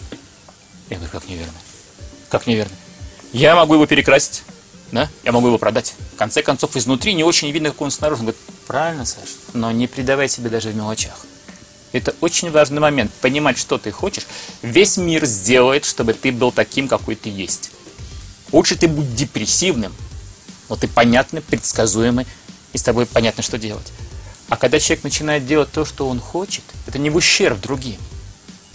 Я 0.90 0.98
говорю, 0.98 1.12
как 1.12 1.28
неверно? 1.28 1.54
Как 2.30 2.48
неверно? 2.48 2.76
Я 3.34 3.56
могу 3.56 3.74
его 3.74 3.86
перекрасить, 3.86 4.44
да? 4.92 5.10
Я 5.24 5.32
могу 5.32 5.48
его 5.48 5.58
продать. 5.58 5.96
В 6.14 6.18
конце 6.18 6.42
концов, 6.42 6.76
изнутри 6.76 7.14
не 7.14 7.24
очень 7.24 7.52
видно, 7.52 7.70
как 7.70 7.82
он 7.82 7.92
снаружи. 7.92 8.22
Он 8.22 8.28
говорит, 8.28 8.42
правильно, 8.68 9.06
Саш, 9.06 9.30
но 9.54 9.72
не 9.72 9.88
предавай 9.88 10.30
себе 10.30 10.50
даже 10.50 10.70
в 10.70 10.76
мелочах. 10.76 11.26
Это 11.92 12.16
очень 12.22 12.52
важный 12.52 12.80
момент. 12.80 13.12
Понимать, 13.22 13.58
что 13.58 13.78
ты 13.78 13.92
хочешь. 13.92 14.28
Весь 14.62 14.98
мир 14.98 15.26
сделает, 15.26 15.86
чтобы 15.86 16.14
ты 16.14 16.32
был 16.32 16.52
таким, 16.52 16.88
какой 16.88 17.16
ты 17.16 17.30
есть. 17.30 17.72
Лучше 18.52 18.76
ты 18.76 18.88
будь 18.88 19.16
депрессивным, 19.16 19.94
но 20.70 20.76
ты 20.76 20.88
понятный, 20.88 21.42
предсказуемый, 21.42 22.28
и 22.74 22.78
с 22.78 22.84
тобой 22.84 23.06
понятно, 23.06 23.44
что 23.44 23.58
делать. 23.58 23.92
А 24.50 24.58
когда 24.58 24.80
человек 24.80 25.04
начинает 25.04 25.46
делать 25.46 25.72
то, 25.72 25.86
что 25.86 26.10
он 26.10 26.20
хочет, 26.20 26.64
это 26.88 26.98
не 26.98 27.10
в 27.10 27.16
ущерб 27.16 27.60
другим. 27.60 27.98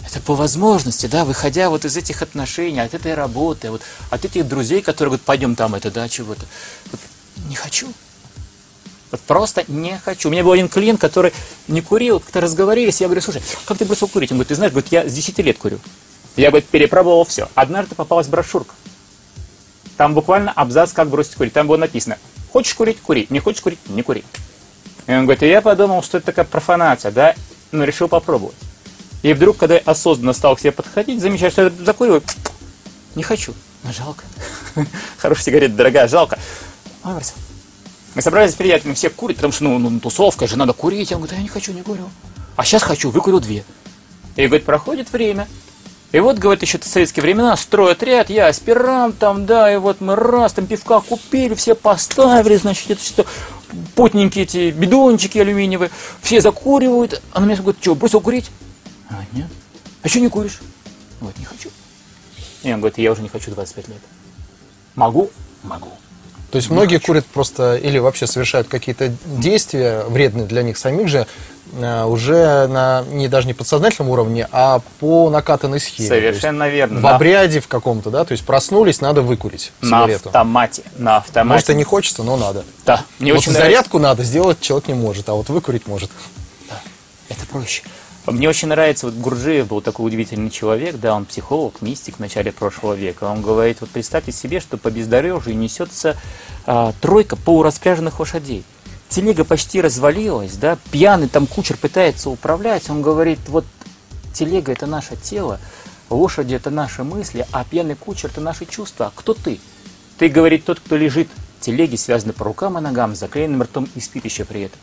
Это 0.05 0.19
по 0.21 0.35
возможности, 0.35 1.07
да, 1.07 1.25
выходя 1.25 1.69
вот 1.69 1.83
из 1.83 1.97
этих 1.97 2.21
отношений, 2.21 2.79
от 2.79 2.93
этой 2.93 3.13
работы, 3.15 3.71
вот 3.71 3.81
от 4.09 4.23
этих 4.23 4.47
друзей, 4.47 4.81
которые 4.81 5.11
говорят, 5.11 5.25
пойдем 5.25 5.55
там 5.55 5.75
это, 5.75 5.91
да, 5.91 6.07
чего-то. 6.07 6.45
Вот, 6.91 7.01
не 7.49 7.55
хочу. 7.55 7.91
Вот 9.11 9.21
просто 9.21 9.63
не 9.67 9.97
хочу. 9.97 10.29
У 10.29 10.31
меня 10.31 10.43
был 10.43 10.51
один 10.51 10.67
клиент, 10.67 10.99
который 10.99 11.31
не 11.67 11.81
курил, 11.81 12.19
как-то 12.19 12.41
разговорились, 12.41 13.01
я 13.01 13.07
говорю, 13.07 13.21
слушай, 13.21 13.41
как 13.65 13.77
ты 13.77 13.85
бросил 13.85 14.07
курить? 14.07 14.31
Он 14.31 14.37
говорит, 14.37 14.49
ты 14.49 14.55
знаешь, 14.55 14.71
говорит, 14.71 14.91
я 14.91 15.07
с 15.07 15.13
10 15.13 15.37
лет 15.39 15.57
курю. 15.57 15.79
Я, 16.35 16.49
говорит, 16.49 16.67
перепробовал 16.67 17.23
все. 17.23 17.47
Однажды 17.55 17.95
попалась 17.95 18.27
брошюрка. 18.27 18.73
Там 19.95 20.13
буквально 20.13 20.51
абзац, 20.51 20.91
как 20.91 21.09
бросить 21.09 21.35
курить. 21.35 21.53
Там 21.53 21.67
было 21.67 21.77
написано, 21.77 22.17
хочешь 22.51 22.73
курить, 22.73 22.99
кури, 23.01 23.27
не 23.29 23.39
хочешь 23.39 23.61
курить, 23.61 23.79
не 23.87 24.01
кури. 24.01 24.23
И 25.07 25.11
он 25.13 25.23
говорит, 25.23 25.43
и 25.43 25.47
я 25.47 25.61
подумал, 25.61 26.03
что 26.03 26.17
это 26.17 26.27
такая 26.27 26.45
профанация, 26.45 27.11
да, 27.11 27.35
но 27.71 27.83
решил 27.83 28.07
попробовать. 28.07 28.55
И 29.21 29.33
вдруг, 29.33 29.57
когда 29.57 29.75
я 29.75 29.81
осознанно 29.85 30.33
стал 30.33 30.55
к 30.55 30.59
себе 30.59 30.71
подходить, 30.71 31.21
замечаю, 31.21 31.51
что 31.51 31.63
я 31.63 31.69
закуриваю, 31.69 32.21
не 33.15 33.23
хочу. 33.23 33.53
Ну, 33.83 33.93
жалко. 33.93 34.23
Хорошая 35.17 35.45
сигарета, 35.45 35.75
дорогая, 35.75 36.07
жалко. 36.07 36.37
Ой, 37.03 37.13
бросил. 37.13 37.35
Мы 38.15 38.21
собрались 38.21 38.51
с 38.51 38.55
приятелями, 38.55 38.95
все 38.95 39.09
курят, 39.09 39.37
потому 39.37 39.51
что, 39.51 39.65
ну, 39.65 39.77
ну, 39.77 39.99
тусовка 39.99 40.47
же, 40.47 40.55
надо 40.55 40.71
курить. 40.71 41.11
Он 41.11 41.19
говорит, 41.19 41.37
я 41.37 41.43
не 41.43 41.49
хочу, 41.49 41.73
не 41.73 41.83
курю. 41.83 42.09
А 42.55 42.63
сейчас 42.63 42.81
хочу, 42.81 43.11
выкурю 43.11 43.41
две. 43.41 43.65
И, 44.37 44.47
говорит, 44.47 44.65
проходит 44.65 45.11
время. 45.11 45.47
И 46.13 46.19
вот, 46.19 46.37
говорит, 46.37 46.61
еще 46.61 46.77
в 46.77 46.85
советские 46.85 47.23
времена, 47.23 47.57
строят 47.57 48.01
ряд, 48.01 48.29
я 48.29 48.47
аспирант 48.47 49.17
там, 49.17 49.45
да, 49.45 49.73
и 49.73 49.75
вот 49.75 49.99
мы 49.99 50.15
раз, 50.15 50.53
там 50.53 50.65
пивка 50.65 51.01
купили, 51.01 51.55
все 51.55 51.75
поставили, 51.75 52.55
значит, 52.55 52.89
это 52.91 53.03
что, 53.03 53.25
потненькие 53.95 54.45
эти 54.45 54.71
бидончики 54.71 55.37
алюминиевые, 55.37 55.91
все 56.21 56.39
закуривают. 56.39 57.21
А 57.33 57.41
на 57.41 57.45
меня 57.45 57.57
говорит, 57.57 57.81
что, 57.81 57.95
бросил 57.95 58.21
курить? 58.21 58.49
А, 59.09 59.25
нет. 59.33 59.47
А 60.03 60.07
что 60.07 60.21
не 60.21 60.29
куришь? 60.29 60.61
Вот, 61.19 61.37
не 61.37 61.43
хочу. 61.43 61.69
И 62.63 62.71
он 62.71 62.79
говорит, 62.79 62.97
я 62.97 63.11
уже 63.11 63.21
не 63.21 63.29
хочу 63.29 63.51
25 63.51 63.89
лет. 63.89 64.01
Могу? 64.95 65.29
Могу. 65.63 65.89
То 66.51 66.57
есть 66.57 66.69
многие 66.69 66.99
курят 66.99 67.25
просто 67.25 67.75
или 67.75 67.97
вообще 67.97 68.27
совершают 68.27 68.67
какие-то 68.67 69.11
действия 69.25 70.03
вредные 70.07 70.45
для 70.45 70.63
них 70.63 70.77
самих 70.77 71.07
же 71.09 71.27
э, 71.73 72.03
уже 72.05 72.67
на 72.67 73.03
не 73.09 73.27
даже 73.27 73.47
не 73.47 73.53
подсознательном 73.53 74.09
уровне, 74.09 74.47
а 74.51 74.79
по 74.99 75.29
накатанной 75.29 75.79
схеме. 75.81 76.07
Совершенно 76.07 76.69
верно. 76.69 76.99
В 76.99 77.03
На- 77.03 77.15
обряде 77.15 77.59
в 77.59 77.67
каком-то, 77.67 78.09
да, 78.09 78.23
то 78.23 78.31
есть 78.31 78.45
проснулись, 78.45 79.01
надо 79.01 79.21
выкурить 79.21 79.73
На 79.81 80.03
сигарету. 80.03 80.29
автомате. 80.29 80.83
На 80.97 81.17
автомате. 81.17 81.49
Может 81.49 81.69
и 81.71 81.75
не 81.75 81.83
хочется, 81.83 82.23
но 82.23 82.37
надо. 82.37 82.63
Да. 82.85 83.03
Мне 83.19 83.33
вот 83.33 83.39
очень 83.41 83.51
нравится. 83.51 83.71
зарядку 83.71 83.99
надо 83.99 84.23
сделать 84.23 84.61
человек 84.61 84.87
не 84.87 84.93
может, 84.93 85.27
а 85.27 85.33
вот 85.33 85.49
выкурить 85.49 85.87
может. 85.87 86.09
Это 87.27 87.45
проще. 87.47 87.81
Мне 88.27 88.49
очень 88.49 88.69
нравится, 88.69 89.05
вот 89.05 89.15
Гурджиев 89.15 89.67
был 89.67 89.81
такой 89.81 90.07
удивительный 90.07 90.49
человек, 90.49 90.95
да, 90.95 91.13
он 91.13 91.25
психолог, 91.25 91.81
мистик 91.83 92.15
в 92.15 92.19
начале 92.19 92.51
прошлого 92.51 92.93
века. 92.93 93.25
Он 93.25 93.43
говорит, 93.43 93.81
вот 93.81 93.91
представьте 93.91 94.31
себе, 94.31 94.59
что 94.59 94.77
по 94.77 94.89
бездорожью 94.89 95.55
несется 95.55 96.17
а, 96.65 96.91
тройка 97.01 97.35
полураспряженных 97.35 98.19
лошадей. 98.19 98.63
Телега 99.09 99.43
почти 99.43 99.79
развалилась, 99.79 100.57
да, 100.57 100.79
пьяный 100.91 101.29
там 101.29 101.45
кучер 101.45 101.77
пытается 101.77 102.31
управлять, 102.31 102.89
он 102.89 103.03
говорит, 103.03 103.37
вот 103.47 103.65
телега 104.33 104.71
это 104.71 104.87
наше 104.87 105.15
тело, 105.15 105.59
лошади 106.09 106.55
это 106.55 106.71
наши 106.71 107.03
мысли, 107.03 107.45
а 107.51 107.63
пьяный 107.63 107.95
кучер 107.95 108.31
это 108.31 108.41
наши 108.41 108.65
чувства. 108.65 109.07
А 109.07 109.11
кто 109.13 109.35
ты? 109.35 109.59
Ты, 110.17 110.29
говорит, 110.29 110.65
тот, 110.65 110.79
кто 110.79 110.97
лежит 110.97 111.27
в 111.59 111.63
телеге, 111.63 111.95
связанный 111.95 112.33
по 112.33 112.43
рукам 112.43 112.79
и 112.79 112.81
ногам, 112.81 113.15
заклеенным 113.15 113.61
ртом 113.61 113.87
и 113.93 113.99
спит 113.99 114.25
еще 114.25 114.45
при 114.45 114.63
этом. 114.63 114.79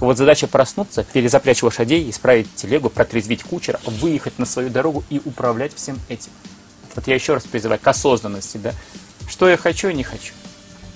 Вот 0.00 0.18
задача 0.18 0.46
проснуться, 0.46 1.04
перезапрячь 1.04 1.62
лошадей, 1.62 2.08
исправить 2.10 2.52
телегу, 2.54 2.90
протрезвить 2.90 3.42
кучера, 3.42 3.80
выехать 3.86 4.38
на 4.38 4.46
свою 4.46 4.70
дорогу 4.70 5.04
и 5.08 5.20
управлять 5.24 5.74
всем 5.74 5.98
этим. 6.08 6.30
Вот 6.94 7.06
я 7.06 7.14
еще 7.14 7.34
раз 7.34 7.44
призываю 7.44 7.80
к 7.80 7.86
осознанности, 7.86 8.58
да. 8.58 8.72
Что 9.28 9.48
я 9.48 9.56
хочу 9.56 9.88
и 9.88 9.94
не 9.94 10.04
хочу. 10.04 10.34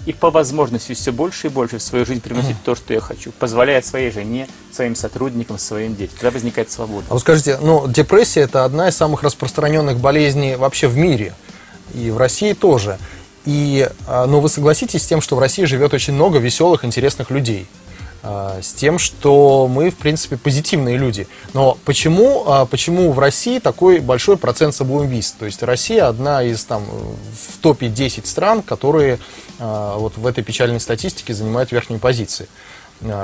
И 0.07 0.12
по 0.12 0.31
возможности 0.31 0.95
все 0.95 1.12
больше 1.12 1.49
и 1.49 1.50
больше 1.50 1.78
в 1.78 1.83
свою 1.83 2.07
жизнь 2.07 2.21
приносить 2.21 2.57
то, 2.64 2.75
что 2.75 2.95
я 2.95 3.00
хочу, 3.00 3.31
позволяя 3.33 3.83
своей 3.83 4.11
жене, 4.11 4.49
своим 4.73 4.95
сотрудникам, 4.95 5.59
своим 5.59 5.95
детям. 5.95 6.17
Тогда 6.19 6.31
возникает 6.31 6.71
свобода. 6.71 7.07
А 7.11 7.14
вот 7.14 7.21
скажите, 7.21 7.59
ну, 7.61 7.87
депрессия 7.88 8.43
это 8.43 8.64
одна 8.64 8.88
из 8.88 8.97
самых 8.97 9.23
распространенных 9.23 9.99
болезней 9.99 10.57
вообще 10.57 10.88
в 10.88 10.97
мире. 10.97 11.35
И 11.95 12.11
в 12.11 12.17
России 12.17 12.52
тоже. 12.52 12.99
И, 13.45 13.88
а, 14.07 14.26
но 14.26 14.40
вы 14.40 14.49
согласитесь 14.49 15.02
с 15.02 15.07
тем, 15.07 15.21
что 15.21 15.37
в 15.37 15.40
России 15.40 15.64
живет 15.64 15.93
очень 15.93 16.14
много 16.14 16.38
веселых, 16.38 16.85
интересных 16.85 17.31
людей. 17.31 17.67
А, 18.23 18.59
С 18.61 18.73
тем, 18.73 18.99
что 18.99 19.69
мы, 19.69 19.91
в 19.91 19.97
принципе, 19.97 20.37
позитивные 20.37 20.97
люди. 20.97 21.29
Но 21.55 21.79
почему, 21.85 22.45
а, 22.47 22.67
почему 22.67 23.13
в 23.13 23.19
России 23.19 23.59
такой 23.59 24.01
большой 24.01 24.37
процент 24.37 24.75
самоубийств? 24.75 25.37
То 25.39 25.47
есть 25.47 25.63
Россия 25.63 26.09
одна 26.09 26.43
из 26.43 26.65
там 26.65 26.83
в 26.85 27.59
топе 27.61 27.89
10 27.89 28.27
стран, 28.27 28.63
которые 28.63 29.19
а, 29.59 29.97
вот 29.99 30.17
в 30.17 30.27
этой 30.27 30.43
печальной 30.43 30.81
статистике 30.81 31.33
занимают 31.33 31.71
верхние 31.71 32.01
позиции. 32.01 32.49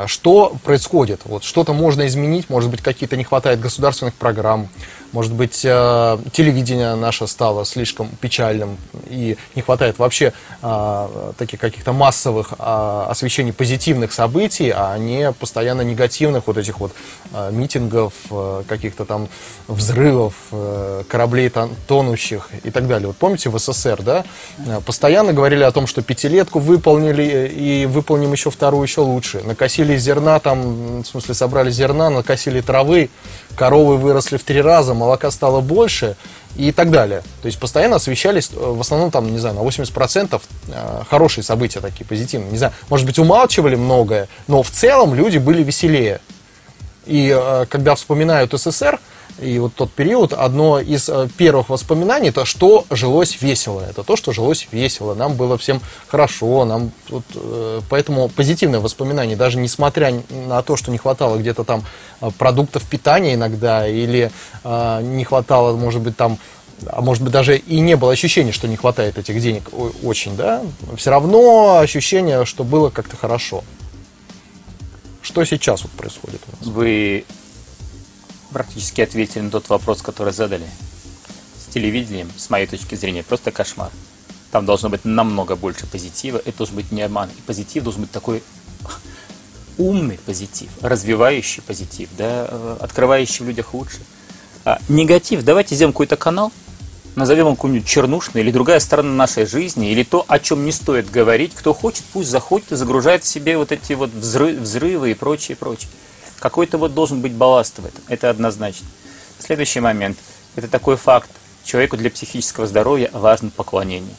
Что 0.07 0.55
происходит? 0.63 1.23
Вот 1.25 1.43
что-то 1.43 1.73
можно 1.73 2.07
изменить, 2.07 2.49
может 2.49 2.71
быть, 2.71 2.81
какие-то 2.81 3.17
не 3.17 3.25
хватает 3.25 3.59
государственных 3.59 4.15
программ, 4.15 4.69
может 5.15 5.33
быть, 5.33 5.65
э, 5.65 6.19
телевидение 6.33 6.97
наше 6.97 7.29
стало 7.29 7.65
слишком 7.65 8.09
печальным 8.21 8.77
и 9.09 9.37
не 9.55 9.63
хватает 9.63 9.99
вообще 9.99 10.33
а, 10.61 11.33
таких 11.39 11.61
каких-то 11.61 11.93
массовых 11.93 12.55
а, 12.59 13.07
освещений 13.09 13.53
позитивных 13.53 14.13
событий, 14.13 14.73
а 14.75 14.99
не 14.99 15.33
постоянно 15.33 15.83
негативных 15.83 16.49
вот 16.49 16.59
этих 16.59 16.81
вот 16.81 16.93
митингов, 17.53 18.13
э, 18.31 18.63
каких-то 18.67 19.05
там 19.05 19.29
взрывов, 19.69 20.35
э, 20.53 21.05
кораблей 21.09 21.49
тон- 21.49 21.75
тонущих 21.87 22.51
и 22.63 22.71
так 22.71 22.87
далее. 22.87 23.09
Вот 23.09 23.17
помните 23.17 23.51
в 23.51 23.59
СССР, 23.59 24.03
да, 24.03 24.25
э, 24.59 24.81
постоянно 24.85 25.33
говорили 25.33 25.63
о 25.63 25.71
том, 25.71 25.87
что 25.87 26.03
пятилетку 26.03 26.59
выполнили 26.59 27.25
э, 27.25 27.49
и 27.49 27.87
выполним 27.87 28.33
еще 28.33 28.51
вторую 28.51 28.83
еще 28.83 29.01
лучше. 29.01 29.41
Накосили 29.45 29.97
зерна, 29.97 30.39
там, 30.41 31.03
в 31.03 31.07
смысле, 31.07 31.35
собрали 31.35 31.71
зерна, 31.71 32.11
накосили 32.11 32.61
травы, 32.61 33.11
коровы 33.55 33.97
выросли 33.97 34.37
в 34.37 34.45
три 34.45 34.61
раза, 34.61 34.95
молока 34.95 35.31
стало 35.31 35.61
больше 35.61 36.17
и 36.57 36.73
так 36.73 36.91
далее. 36.91 37.23
То 37.43 37.47
есть 37.47 37.59
постоянно 37.59 37.97
освещались, 37.97 38.51
э, 38.53 38.57
в 38.57 38.81
основном, 38.81 39.11
там, 39.11 39.31
не 39.31 39.39
знаю, 39.39 39.57
на 39.57 39.61
80% 39.61 40.41
э, 40.69 41.03
хорошие 41.09 41.43
события 41.43 41.81
такие, 41.81 42.05
позитивные. 42.05 42.51
Не 42.51 42.59
знаю, 42.59 42.73
может 42.89 43.07
быть, 43.07 43.19
умалчивали 43.19 43.75
многое, 43.75 44.29
но 44.47 44.63
в 44.63 44.71
целом 44.71 45.15
люди 45.15 45.39
были 45.39 45.63
веселее. 45.63 46.21
И 47.07 47.35
э, 47.37 47.67
когда 47.69 47.95
вспоминают 47.95 48.53
СССР, 48.53 48.99
и 49.41 49.59
вот 49.59 49.75
тот 49.75 49.91
период, 49.91 50.33
одно 50.33 50.79
из 50.79 51.09
э, 51.09 51.29
первых 51.37 51.69
воспоминаний, 51.69 52.29
это 52.29 52.45
что 52.45 52.85
жилось 52.91 53.43
весело. 53.43 53.81
Это 53.81 54.05
то, 54.05 54.17
что 54.17 54.33
жилось 54.33 54.69
весело. 54.71 55.15
Нам 55.15 55.35
было 55.35 55.59
всем 55.59 55.81
хорошо. 56.07 56.65
Нам, 56.65 56.93
вот, 57.09 57.25
э, 57.35 57.81
поэтому 57.91 58.29
позитивное 58.29 58.79
воспоминание, 58.79 59.37
даже 59.37 59.59
несмотря 59.59 60.13
на 60.31 60.63
то, 60.63 60.77
что 60.77 60.93
не 60.93 60.99
хватало 60.99 61.37
где-то 61.37 61.65
там 61.65 61.83
э, 62.21 62.31
продуктов 62.39 62.85
питания 62.85 63.35
иногда, 63.35 63.89
или 63.89 64.31
не 64.65 65.25
хватало, 65.25 65.77
может 65.77 66.01
быть, 66.01 66.17
там 66.17 66.39
а 66.87 67.01
может 67.01 67.23
быть, 67.23 67.33
даже 67.33 67.57
и 67.57 67.81
не 67.81 67.97
было 67.97 68.13
ощущения, 68.13 68.53
что 68.53 68.69
не 68.69 68.77
хватает 68.77 69.19
этих 69.19 69.41
денег 69.41 69.71
очень, 70.03 70.37
да, 70.37 70.63
все 70.97 71.11
равно 71.11 71.79
ощущение, 71.79 72.45
что 72.45 72.65
было 72.65 72.91
как-то 72.91 73.17
хорошо. 73.17 73.63
Что 75.23 75.45
сейчас 75.45 75.83
вот 75.83 75.93
происходит 75.93 76.41
у 76.49 76.57
нас? 76.65 76.75
Вы 76.75 77.25
практически 78.55 79.01
ответили 79.01 79.43
на 79.43 79.51
тот 79.51 79.69
вопрос, 79.69 80.01
который 80.01 80.33
задали. 80.33 80.67
С 81.59 81.75
телевидением, 81.75 82.31
с 82.37 82.49
моей 82.49 82.67
точки 82.67 82.95
зрения, 82.95 83.25
просто 83.25 83.51
кошмар. 83.51 83.91
Там 84.53 84.65
должно 84.65 84.89
быть 84.89 85.05
намного 85.05 85.57
больше 85.57 85.87
позитива, 85.87 86.41
это 86.45 86.59
должен 86.59 86.77
быть 86.77 86.93
не 86.93 87.03
обман. 87.03 87.29
И 87.37 87.43
позитив 87.43 87.83
должен 87.83 88.03
быть 88.03 88.13
такой 88.13 88.45
умный 89.77 90.19
позитив, 90.25 90.71
развивающий 90.81 91.63
позитив, 91.63 92.09
да, 92.17 92.47
э, 92.49 92.77
открывающий 92.81 93.45
в 93.45 93.49
людях 93.49 93.75
лучше. 93.75 93.99
А 94.65 94.79
негатив, 94.89 95.43
давайте 95.43 95.75
сделаем 95.75 95.93
какой-то 95.93 96.17
канал, 96.17 96.53
назовем 97.17 97.47
его 97.47 97.57
какой-нибудь 97.57 97.89
чернушный, 97.89 98.43
или 98.43 98.53
другая 98.53 98.79
сторона 98.79 99.13
нашей 99.13 99.47
жизни, 99.47 99.91
или 99.91 100.05
то, 100.05 100.25
о 100.29 100.39
чем 100.39 100.65
не 100.65 100.71
стоит 100.71 101.11
говорить. 101.11 101.55
Кто 101.55 101.75
хочет, 101.75 102.05
пусть 102.13 102.31
заходит 102.31 102.71
и 102.71 102.77
загружает 102.77 103.25
в 103.25 103.27
себе 103.27 103.59
вот 103.59 103.73
эти 103.73 103.95
вот 103.95 104.11
взры- 104.11 104.61
взрывы 104.61 105.11
и 105.11 105.15
прочее, 105.15 105.57
прочее. 105.57 105.91
Какой-то 106.45 106.77
вот 106.77 106.93
должен 106.93 107.23
быть 107.23 107.33
балласт 107.33 107.79
в 107.79 107.87
этом, 107.87 108.03
это 108.07 108.29
однозначно. 108.29 108.87
Следующий 109.39 109.81
момент, 109.81 110.19
это 110.57 110.69
такой 110.69 110.97
факт. 110.97 111.31
Человеку 111.65 111.97
для 111.97 112.11
психического 112.11 112.67
здоровья 112.67 113.09
важно 113.15 113.49
поклонение. 113.49 114.15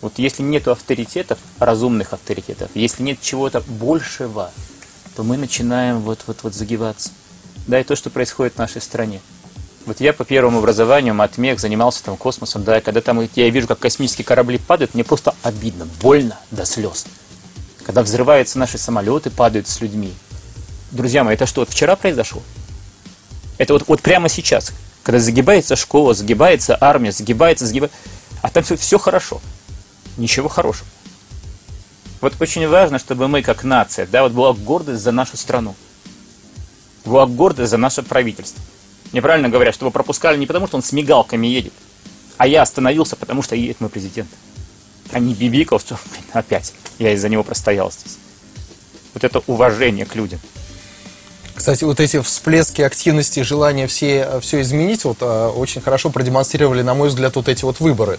Вот 0.00 0.14
если 0.16 0.42
нет 0.42 0.66
авторитетов, 0.66 1.38
разумных 1.58 2.14
авторитетов, 2.14 2.70
если 2.72 3.02
нет 3.02 3.20
чего-то 3.20 3.60
большего, 3.60 4.50
то 5.14 5.22
мы 5.22 5.36
начинаем 5.36 6.00
вот, 6.00 6.20
вот, 6.26 6.38
вот 6.42 6.54
загибаться. 6.54 7.10
Да, 7.66 7.78
и 7.78 7.84
то, 7.84 7.96
что 7.96 8.08
происходит 8.08 8.54
в 8.54 8.58
нашей 8.58 8.80
стране. 8.80 9.20
Вот 9.84 10.00
я 10.00 10.14
по 10.14 10.24
первому 10.24 10.60
образованию, 10.60 11.12
матмех, 11.12 11.60
занимался 11.60 12.02
там 12.02 12.16
космосом, 12.16 12.64
да, 12.64 12.78
и 12.78 12.80
когда 12.80 13.02
там 13.02 13.20
я 13.34 13.50
вижу, 13.50 13.68
как 13.68 13.78
космические 13.78 14.24
корабли 14.24 14.56
падают, 14.56 14.94
мне 14.94 15.04
просто 15.04 15.34
обидно, 15.42 15.86
больно 16.00 16.40
до 16.50 16.64
слез. 16.64 17.04
Когда 17.84 18.02
взрываются 18.02 18.58
наши 18.58 18.78
самолеты, 18.78 19.28
падают 19.28 19.68
с 19.68 19.82
людьми. 19.82 20.14
Друзья 20.90 21.22
мои, 21.22 21.34
это 21.34 21.46
что, 21.46 21.64
вчера 21.64 21.94
произошло? 21.94 22.42
Это 23.58 23.74
вот, 23.74 23.84
вот 23.86 24.02
прямо 24.02 24.28
сейчас, 24.28 24.72
когда 25.02 25.20
загибается 25.20 25.76
школа, 25.76 26.14
загибается 26.14 26.76
армия, 26.80 27.12
загибается, 27.12 27.66
загибается, 27.66 27.96
а 28.42 28.50
там 28.50 28.64
все, 28.64 28.76
все 28.76 28.98
хорошо. 28.98 29.40
Ничего 30.16 30.48
хорошего. 30.48 30.88
Вот 32.20 32.34
очень 32.40 32.66
важно, 32.66 32.98
чтобы 32.98 33.28
мы, 33.28 33.42
как 33.42 33.62
нация, 33.62 34.06
да, 34.06 34.24
вот 34.24 34.32
была 34.32 34.52
гордость 34.52 35.02
за 35.02 35.12
нашу 35.12 35.36
страну. 35.36 35.76
Была 37.04 37.26
гордость 37.26 37.70
за 37.70 37.76
наше 37.76 38.02
правительство. 38.02 38.60
Мне 39.12 39.22
правильно 39.22 39.48
говорят, 39.48 39.74
что 39.74 39.84
вы 39.84 39.90
пропускали 39.90 40.36
не 40.36 40.46
потому, 40.46 40.66
что 40.66 40.76
он 40.76 40.82
с 40.82 40.92
мигалками 40.92 41.46
едет, 41.46 41.72
а 42.36 42.46
я 42.46 42.62
остановился, 42.62 43.16
потому 43.16 43.42
что 43.42 43.54
едет 43.54 43.80
мой 43.80 43.90
президент. 43.90 44.28
А 45.12 45.18
не 45.18 45.34
бибикал, 45.34 45.78
что 45.78 45.98
блин, 46.10 46.24
опять 46.32 46.74
я 46.98 47.12
из-за 47.12 47.28
него 47.28 47.42
простоял 47.42 47.90
здесь. 47.92 48.18
Вот 49.14 49.24
это 49.24 49.42
уважение 49.46 50.04
к 50.06 50.14
людям. 50.14 50.40
Кстати, 51.60 51.84
вот 51.84 52.00
эти 52.00 52.18
всплески 52.22 52.80
активности, 52.80 53.40
желания 53.40 53.86
все, 53.86 54.40
все 54.40 54.62
изменить, 54.62 55.04
вот 55.04 55.18
а, 55.20 55.50
очень 55.50 55.82
хорошо 55.82 56.08
продемонстрировали, 56.08 56.80
на 56.80 56.94
мой 56.94 57.08
взгляд, 57.08 57.36
вот 57.36 57.50
эти 57.50 57.66
вот 57.66 57.80
выборы. 57.80 58.18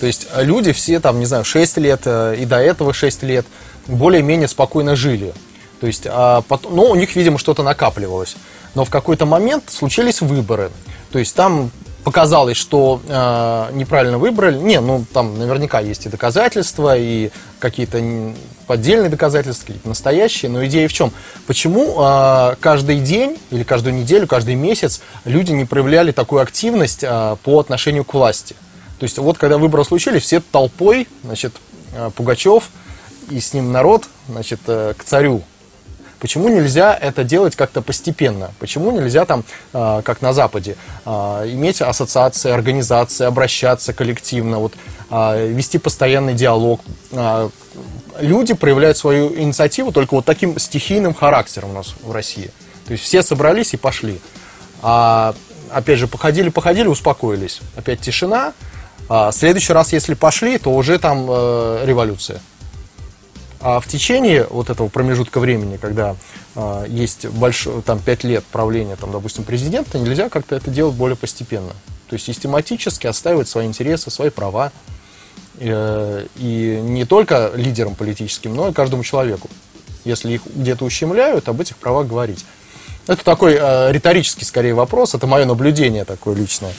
То 0.00 0.06
есть 0.06 0.26
а, 0.32 0.42
люди 0.42 0.72
все 0.72 0.98
там, 0.98 1.20
не 1.20 1.24
знаю, 1.24 1.44
6 1.44 1.76
лет 1.76 2.00
а, 2.06 2.32
и 2.34 2.44
до 2.44 2.56
этого 2.56 2.92
6 2.92 3.22
лет 3.22 3.46
более-менее 3.86 4.48
спокойно 4.48 4.96
жили. 4.96 5.32
То 5.80 5.86
есть, 5.86 6.02
а, 6.04 6.42
потом, 6.48 6.74
ну, 6.74 6.82
у 6.82 6.96
них, 6.96 7.14
видимо, 7.14 7.38
что-то 7.38 7.62
накапливалось. 7.62 8.34
Но 8.74 8.84
в 8.84 8.90
какой-то 8.90 9.24
момент 9.24 9.66
случились 9.68 10.20
выборы. 10.20 10.72
То 11.12 11.20
есть 11.20 11.36
там 11.36 11.70
показалось, 12.02 12.56
что 12.56 13.00
э, 13.06 13.68
неправильно 13.72 14.18
выбрали. 14.18 14.58
Не, 14.58 14.80
ну 14.80 15.04
там 15.12 15.38
наверняка 15.38 15.80
есть 15.80 16.06
и 16.06 16.08
доказательства, 16.08 16.96
и 16.96 17.30
какие-то 17.58 18.00
поддельные 18.70 19.10
доказательства, 19.10 19.66
какие-то 19.66 19.88
настоящие. 19.88 20.48
Но 20.48 20.64
идея 20.64 20.86
в 20.86 20.92
чем? 20.92 21.10
Почему 21.48 21.96
э, 21.98 22.54
каждый 22.60 23.00
день 23.00 23.36
или 23.50 23.64
каждую 23.64 23.96
неделю, 23.96 24.28
каждый 24.28 24.54
месяц 24.54 25.00
люди 25.24 25.50
не 25.50 25.64
проявляли 25.64 26.12
такую 26.12 26.40
активность 26.40 27.02
э, 27.02 27.36
по 27.42 27.58
отношению 27.58 28.04
к 28.04 28.14
власти? 28.14 28.54
То 29.00 29.04
есть 29.04 29.18
вот 29.18 29.38
когда 29.38 29.58
выборы 29.58 29.84
случились, 29.84 30.22
все 30.22 30.38
толпой, 30.38 31.08
значит, 31.24 31.52
э, 31.96 32.12
Пугачев 32.14 32.70
и 33.28 33.40
с 33.40 33.54
ним 33.54 33.72
народ, 33.72 34.04
значит, 34.28 34.60
э, 34.68 34.94
к 34.96 35.02
царю. 35.02 35.42
Почему 36.20 36.48
нельзя 36.48 36.94
это 36.94 37.24
делать 37.24 37.56
как-то 37.56 37.82
постепенно? 37.82 38.50
Почему 38.58 38.90
нельзя 38.90 39.24
там, 39.24 39.44
э, 39.72 40.02
как 40.04 40.22
на 40.22 40.32
Западе, 40.32 40.76
э, 41.04 41.10
иметь 41.52 41.80
ассоциации, 41.80 42.50
организации, 42.50 43.24
обращаться 43.24 43.92
коллективно, 43.92 44.58
вот, 44.58 44.74
э, 45.10 45.48
вести 45.48 45.78
постоянный 45.78 46.34
диалог? 46.34 46.80
Люди 48.20 48.54
проявляют 48.54 48.98
свою 48.98 49.34
инициативу 49.34 49.92
только 49.92 50.14
вот 50.14 50.24
таким 50.24 50.58
стихийным 50.58 51.14
характером 51.14 51.70
у 51.70 51.72
нас 51.72 51.94
в 52.02 52.12
России. 52.12 52.50
То 52.86 52.92
есть 52.92 53.04
все 53.04 53.22
собрались 53.22 53.72
и 53.72 53.76
пошли. 53.76 54.20
А, 54.82 55.34
опять 55.70 55.98
же, 55.98 56.06
походили-походили, 56.06 56.88
успокоились. 56.88 57.60
Опять 57.76 58.00
тишина. 58.00 58.52
А, 59.08 59.32
следующий 59.32 59.72
раз, 59.72 59.92
если 59.92 60.14
пошли, 60.14 60.58
то 60.58 60.72
уже 60.72 60.98
там 60.98 61.26
э, 61.28 61.84
революция. 61.84 62.40
А 63.60 63.78
в 63.78 63.86
течение 63.86 64.46
вот 64.48 64.70
этого 64.70 64.88
промежутка 64.88 65.38
времени, 65.38 65.76
когда 65.76 66.16
э, 66.54 66.86
есть 66.88 67.26
большой, 67.26 67.82
там, 67.82 67.98
5 67.98 68.24
лет 68.24 68.44
правления, 68.44 68.96
там, 68.96 69.12
допустим, 69.12 69.44
президента, 69.44 69.98
нельзя 69.98 70.30
как-то 70.30 70.56
это 70.56 70.70
делать 70.70 70.94
более 70.94 71.16
постепенно. 71.16 71.72
То 72.08 72.14
есть 72.14 72.24
систематически 72.24 73.06
отстаивать 73.06 73.48
свои 73.48 73.66
интересы, 73.66 74.10
свои 74.10 74.30
права. 74.30 74.72
Э, 75.58 76.26
и 76.36 76.80
не 76.82 77.04
только 77.04 77.52
лидерам 77.54 77.94
политическим, 77.94 78.54
но 78.54 78.68
и 78.68 78.72
каждому 78.72 79.04
человеку. 79.04 79.50
Если 80.04 80.32
их 80.32 80.42
где-то 80.46 80.86
ущемляют, 80.86 81.46
об 81.50 81.60
этих 81.60 81.76
правах 81.76 82.06
говорить. 82.06 82.46
Это 83.06 83.22
такой 83.22 83.58
э, 83.60 83.92
риторический, 83.92 84.46
скорее, 84.46 84.72
вопрос. 84.72 85.14
Это 85.14 85.26
мое 85.26 85.44
наблюдение 85.44 86.06
такое 86.06 86.34
личное. 86.34 86.72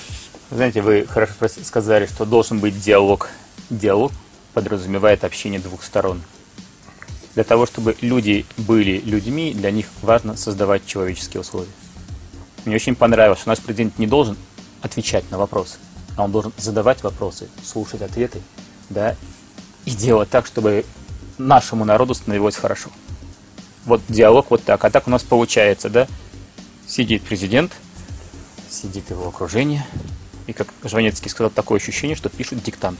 Знаете, 0.49 0.81
вы 0.81 1.05
хорошо 1.07 1.33
сказали, 1.63 2.07
что 2.07 2.25
должен 2.25 2.57
быть 2.57 2.81
диалог. 2.81 3.29
Диалог 3.69 4.11
подразумевает 4.55 5.23
общение 5.23 5.59
двух 5.59 5.83
сторон. 5.83 6.21
Для 7.33 7.43
того, 7.43 7.65
чтобы 7.65 7.95
люди 8.01 8.45
были 8.57 8.99
людьми, 8.99 9.53
для 9.53 9.71
них 9.71 9.87
важно 10.01 10.35
создавать 10.35 10.85
человеческие 10.85 11.41
условия. 11.41 11.71
Мне 12.65 12.75
очень 12.75 12.95
понравилось, 12.95 13.39
что 13.39 13.49
наш 13.49 13.59
президент 13.59 13.97
не 13.97 14.07
должен 14.07 14.37
отвечать 14.81 15.29
на 15.31 15.37
вопросы, 15.37 15.77
а 16.17 16.23
он 16.23 16.31
должен 16.31 16.51
задавать 16.57 17.03
вопросы, 17.03 17.47
слушать 17.63 18.01
ответы, 18.01 18.41
да, 18.89 19.15
и 19.85 19.91
делать 19.91 20.29
так, 20.29 20.45
чтобы 20.45 20.85
нашему 21.37 21.85
народу 21.85 22.13
становилось 22.13 22.55
хорошо. 22.55 22.89
Вот 23.85 24.01
диалог 24.09 24.51
вот 24.51 24.63
так. 24.63 24.83
А 24.83 24.91
так 24.91 25.07
у 25.07 25.09
нас 25.09 25.23
получается, 25.23 25.89
да, 25.89 26.07
сидит 26.87 27.23
президент, 27.23 27.71
сидит 28.69 29.09
его 29.09 29.27
окружение, 29.27 29.85
и, 30.47 30.53
как 30.53 30.67
Жванецкий 30.83 31.31
сказал, 31.31 31.49
такое 31.49 31.79
ощущение, 31.79 32.15
что 32.15 32.29
пишут 32.29 32.61
диктант. 32.63 32.99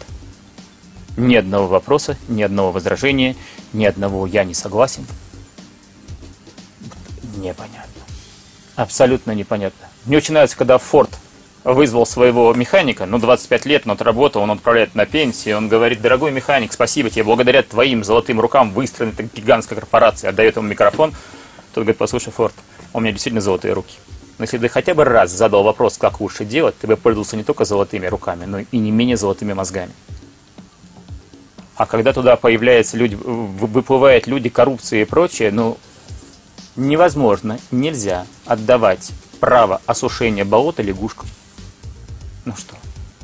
Ни 1.18 1.36
одного 1.36 1.68
вопроса, 1.68 2.18
ни 2.28 2.42
одного 2.42 2.72
возражения, 2.72 3.36
ни 3.74 3.86
одного 3.86 4.28
«я 4.28 4.44
не 4.44 4.54
согласен». 4.54 5.06
Непонятно. 7.38 8.02
Абсолютно 8.76 9.32
непонятно. 9.32 9.88
Мне 10.06 10.18
очень 10.18 10.34
нравится, 10.34 10.58
когда 10.58 10.78
Форд 10.78 11.10
вызвал 11.64 12.06
своего 12.06 12.54
механика, 12.54 13.06
ну, 13.06 13.20
25 13.20 13.66
лет 13.66 13.84
он 13.86 13.92
отработал, 13.92 14.42
он 14.42 14.52
отправляет 14.52 14.96
на 14.96 15.06
пенсию, 15.06 15.58
он 15.58 15.68
говорит, 15.68 16.02
дорогой 16.02 16.32
механик, 16.32 16.74
спасибо 16.74 17.10
тебе, 17.10 17.24
благодаря 17.24 17.62
твоим 17.62 18.04
золотым 18.04 18.40
рукам 18.40 18.72
выстроена 18.72 19.12
эта 19.12 19.24
гигантская 19.24 19.80
корпорация, 19.80 20.30
отдает 20.30 20.56
ему 20.56 20.68
микрофон. 20.68 21.14
Тот 21.74 21.84
говорит, 21.84 21.98
послушай, 21.98 22.32
Форд, 22.32 22.56
у 22.94 23.00
меня 23.00 23.12
действительно 23.12 23.42
золотые 23.42 23.74
руки. 23.74 23.98
Но 24.38 24.44
если 24.44 24.58
ты 24.58 24.70
хотя 24.70 24.96
бы 24.96 25.04
раз 25.04 25.32
задал 25.32 25.64
вопрос, 25.64 25.98
как 25.98 26.20
лучше 26.20 26.46
делать, 26.46 26.76
ты 26.80 26.88
бы 26.88 26.98
пользовался 26.98 27.38
не 27.38 27.44
только 27.44 27.64
золотыми 27.64 28.08
руками, 28.08 28.46
но 28.46 28.60
и 28.60 28.78
не 28.78 28.90
менее 28.90 29.18
золотыми 29.18 29.54
мозгами. 29.54 29.92
А 31.76 31.86
когда 31.86 32.14
туда 32.14 32.36
появляются 32.36 32.98
люди, 32.98 33.16
выплывают 33.16 34.28
люди 34.28 34.50
коррупции 34.50 35.02
и 35.02 35.06
прочее, 35.06 35.52
ну, 35.52 35.78
невозможно, 36.76 37.60
нельзя 37.72 38.26
отдавать 38.46 39.12
право 39.40 39.82
осушения 39.86 40.46
болота 40.46 40.84
лягушкам. 40.84 41.28
Ну 42.46 42.56
что, 42.56 42.76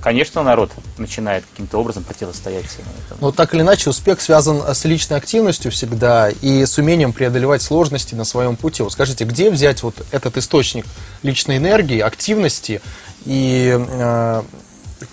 конечно, 0.01 0.43
народ 0.43 0.71
начинает 0.97 1.43
каким-то 1.51 1.77
образом 1.77 2.03
противостоять 2.03 2.65
всему 2.67 2.85
этому. 3.05 3.19
Но 3.21 3.31
так 3.31 3.53
или 3.53 3.61
иначе, 3.61 3.89
успех 3.89 4.21
связан 4.21 4.61
с 4.61 4.85
личной 4.85 5.17
активностью 5.17 5.71
всегда 5.71 6.29
и 6.29 6.65
с 6.65 6.77
умением 6.77 7.13
преодолевать 7.13 7.61
сложности 7.61 8.15
на 8.15 8.23
своем 8.25 8.55
пути. 8.55 8.83
Вот 8.83 8.93
скажите, 8.93 9.25
где 9.25 9.51
взять 9.51 9.83
вот 9.83 9.95
этот 10.11 10.37
источник 10.37 10.85
личной 11.23 11.57
энергии, 11.57 11.99
активности 11.99 12.81
и 13.25 13.75
э, 13.77 14.43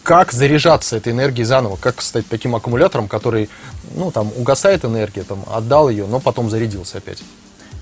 как 0.03 0.33
заряжаться 0.33 0.97
этой 0.97 1.13
энергией 1.13 1.45
заново, 1.45 1.77
как 1.77 2.01
стать 2.03 2.27
таким 2.29 2.55
аккумулятором, 2.55 3.09
который, 3.09 3.49
ну, 3.95 4.11
там, 4.11 4.33
угасает 4.37 4.85
энергия, 4.85 5.23
там, 5.25 5.45
отдал 5.47 5.89
ее, 5.89 6.07
но 6.07 6.21
потом 6.21 6.51
зарядился 6.51 6.99
опять? 6.99 7.23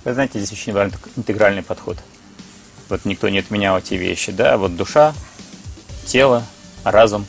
Вы 0.04 0.14
знаете, 0.14 0.38
здесь 0.38 0.52
очень 0.52 0.72
важен 0.72 0.92
интегральный 1.16 1.62
подход. 1.62 1.96
Вот 2.88 3.04
никто 3.04 3.28
не 3.28 3.38
отменял 3.38 3.78
эти 3.78 3.94
вещи, 3.94 4.32
да, 4.32 4.56
вот 4.56 4.76
душа, 4.76 5.14
тело, 6.06 6.44
разум. 6.84 7.26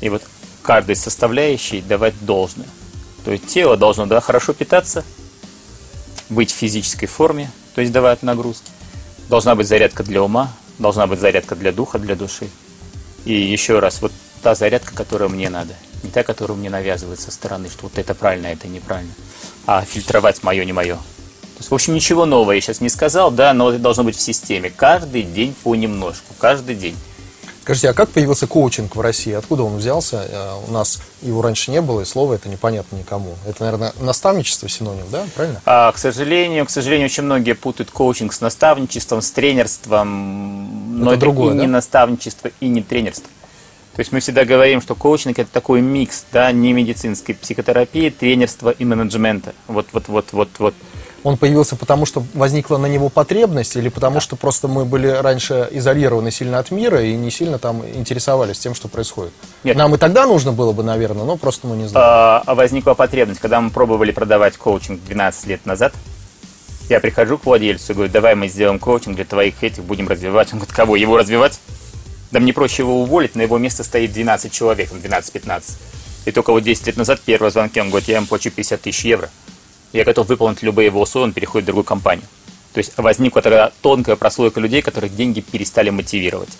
И 0.00 0.08
вот 0.08 0.22
каждой 0.62 0.96
составляющей 0.96 1.80
давать 1.80 2.14
должное. 2.24 2.68
То 3.24 3.32
есть 3.32 3.46
тело 3.48 3.76
должно 3.76 4.06
да, 4.06 4.20
хорошо 4.20 4.52
питаться, 4.52 5.04
быть 6.28 6.52
в 6.52 6.54
физической 6.54 7.06
форме, 7.06 7.50
то 7.74 7.80
есть 7.80 7.92
давать 7.92 8.22
нагрузки. 8.22 8.70
Должна 9.28 9.54
быть 9.56 9.66
зарядка 9.66 10.04
для 10.04 10.22
ума, 10.22 10.52
должна 10.78 11.06
быть 11.06 11.20
зарядка 11.20 11.56
для 11.56 11.72
духа, 11.72 11.98
для 11.98 12.14
души. 12.14 12.48
И 13.26 13.34
еще 13.34 13.80
раз, 13.80 14.00
вот 14.00 14.12
та 14.42 14.54
зарядка, 14.54 14.94
которая 14.94 15.28
мне 15.28 15.50
надо. 15.50 15.74
Не 16.04 16.10
та, 16.10 16.22
которая 16.22 16.56
мне 16.56 16.70
навязывает 16.70 17.18
со 17.18 17.32
стороны, 17.32 17.68
что 17.68 17.82
вот 17.82 17.98
это 17.98 18.14
правильно, 18.14 18.48
а 18.48 18.52
это 18.52 18.68
неправильно. 18.68 19.12
А 19.66 19.84
фильтровать 19.84 20.44
мое, 20.44 20.64
не 20.64 20.72
мое. 20.72 20.94
То 20.94 21.58
есть, 21.58 21.70
в 21.70 21.74
общем, 21.74 21.94
ничего 21.94 22.24
нового 22.24 22.52
я 22.52 22.60
сейчас 22.60 22.80
не 22.80 22.88
сказал, 22.88 23.32
да, 23.32 23.52
но 23.52 23.70
это 23.70 23.80
должно 23.80 24.04
быть 24.04 24.16
в 24.16 24.20
системе. 24.20 24.70
Каждый 24.70 25.24
день 25.24 25.54
понемножку, 25.64 26.34
каждый 26.38 26.76
день. 26.76 26.96
Скажите, 27.66 27.90
а 27.90 27.94
как 27.94 28.10
появился 28.10 28.46
коучинг 28.46 28.94
в 28.94 29.00
России? 29.00 29.32
Откуда 29.32 29.64
он 29.64 29.78
взялся? 29.78 30.24
Э, 30.30 30.52
у 30.68 30.70
нас 30.70 31.02
его 31.20 31.42
раньше 31.42 31.72
не 31.72 31.80
было, 31.80 32.02
и 32.02 32.04
слово 32.04 32.34
это 32.34 32.48
непонятно 32.48 32.94
никому. 32.94 33.34
Это, 33.44 33.64
наверное, 33.64 33.92
наставничество 33.98 34.68
синоним, 34.68 35.02
да? 35.10 35.24
Правильно? 35.34 35.60
А, 35.66 35.90
к 35.90 35.98
сожалению, 35.98 36.64
к 36.64 36.70
сожалению, 36.70 37.06
очень 37.06 37.24
многие 37.24 37.54
путают 37.56 37.90
коучинг 37.90 38.32
с 38.32 38.40
наставничеством, 38.40 39.20
с 39.20 39.32
тренерством. 39.32 41.00
Но 41.00 41.06
это, 41.06 41.14
это 41.14 41.20
другое, 41.22 41.54
и 41.54 41.56
да? 41.56 41.62
не 41.62 41.66
наставничество, 41.66 42.52
и 42.60 42.68
не 42.68 42.82
тренерство. 42.82 43.28
То 43.96 44.00
есть 44.00 44.12
мы 44.12 44.20
всегда 44.20 44.44
говорим, 44.44 44.80
что 44.80 44.94
коучинг 44.94 45.36
это 45.40 45.50
такой 45.50 45.80
микс, 45.80 46.24
да, 46.32 46.52
не 46.52 46.72
медицинской 46.72 47.34
психотерапии, 47.34 48.10
тренерства 48.10 48.70
и 48.70 48.84
менеджмента. 48.84 49.54
Вот, 49.66 49.88
вот, 49.90 50.06
вот, 50.06 50.26
вот, 50.30 50.50
вот 50.60 50.74
он 51.26 51.38
появился 51.38 51.74
потому, 51.74 52.06
что 52.06 52.22
возникла 52.34 52.78
на 52.78 52.86
него 52.86 53.08
потребность, 53.08 53.74
или 53.74 53.88
потому 53.88 54.20
что 54.20 54.36
просто 54.36 54.68
мы 54.68 54.84
были 54.84 55.08
раньше 55.08 55.68
изолированы 55.72 56.30
сильно 56.30 56.60
от 56.60 56.70
мира 56.70 57.02
и 57.02 57.14
не 57.16 57.32
сильно 57.32 57.58
там 57.58 57.84
интересовались 57.84 58.60
тем, 58.60 58.76
что 58.76 58.86
происходит? 58.86 59.32
Нет. 59.64 59.76
Нам 59.76 59.92
и 59.92 59.98
тогда 59.98 60.24
нужно 60.24 60.52
было 60.52 60.70
бы, 60.70 60.84
наверное, 60.84 61.24
но 61.24 61.36
просто 61.36 61.66
мы 61.66 61.74
не 61.74 61.88
знали. 61.88 62.04
А, 62.06 62.42
а 62.46 62.54
возникла 62.54 62.94
потребность, 62.94 63.40
когда 63.40 63.60
мы 63.60 63.70
пробовали 63.70 64.12
продавать 64.12 64.56
коучинг 64.56 65.02
12 65.02 65.46
лет 65.48 65.66
назад. 65.66 65.94
Я 66.88 67.00
прихожу 67.00 67.38
к 67.38 67.46
владельцу 67.46 67.90
и 67.90 67.94
говорю, 67.96 68.12
давай 68.12 68.36
мы 68.36 68.46
сделаем 68.46 68.78
коучинг 68.78 69.16
для 69.16 69.24
твоих 69.24 69.60
этих, 69.64 69.82
будем 69.82 70.06
развивать. 70.06 70.52
Он 70.52 70.60
говорит, 70.60 70.76
кого? 70.76 70.94
Его 70.94 71.16
развивать? 71.16 71.58
Да 72.30 72.38
мне 72.38 72.52
проще 72.52 72.84
его 72.84 73.02
уволить, 73.02 73.34
на 73.34 73.42
его 73.42 73.58
место 73.58 73.82
стоит 73.82 74.12
12 74.12 74.52
человек, 74.52 74.92
12-15. 74.92 75.72
И 76.26 76.30
только 76.30 76.52
вот 76.52 76.62
10 76.62 76.86
лет 76.86 76.96
назад 76.96 77.20
первый 77.26 77.50
звонки, 77.50 77.80
он 77.80 77.88
говорит, 77.88 78.08
я 78.08 78.18
им 78.18 78.28
плачу 78.28 78.52
50 78.52 78.80
тысяч 78.80 79.04
евро 79.04 79.28
я 79.92 80.04
готов 80.04 80.28
выполнить 80.28 80.62
любые 80.62 80.86
его 80.86 81.00
условия, 81.00 81.26
он 81.26 81.32
переходит 81.32 81.64
в 81.64 81.66
другую 81.66 81.84
компанию. 81.84 82.26
То 82.72 82.78
есть 82.78 82.92
возникла 82.98 83.40
тогда 83.40 83.72
тонкая 83.80 84.16
прослойка 84.16 84.60
людей, 84.60 84.82
которых 84.82 85.14
деньги 85.16 85.40
перестали 85.40 85.90
мотивировать. 85.90 86.50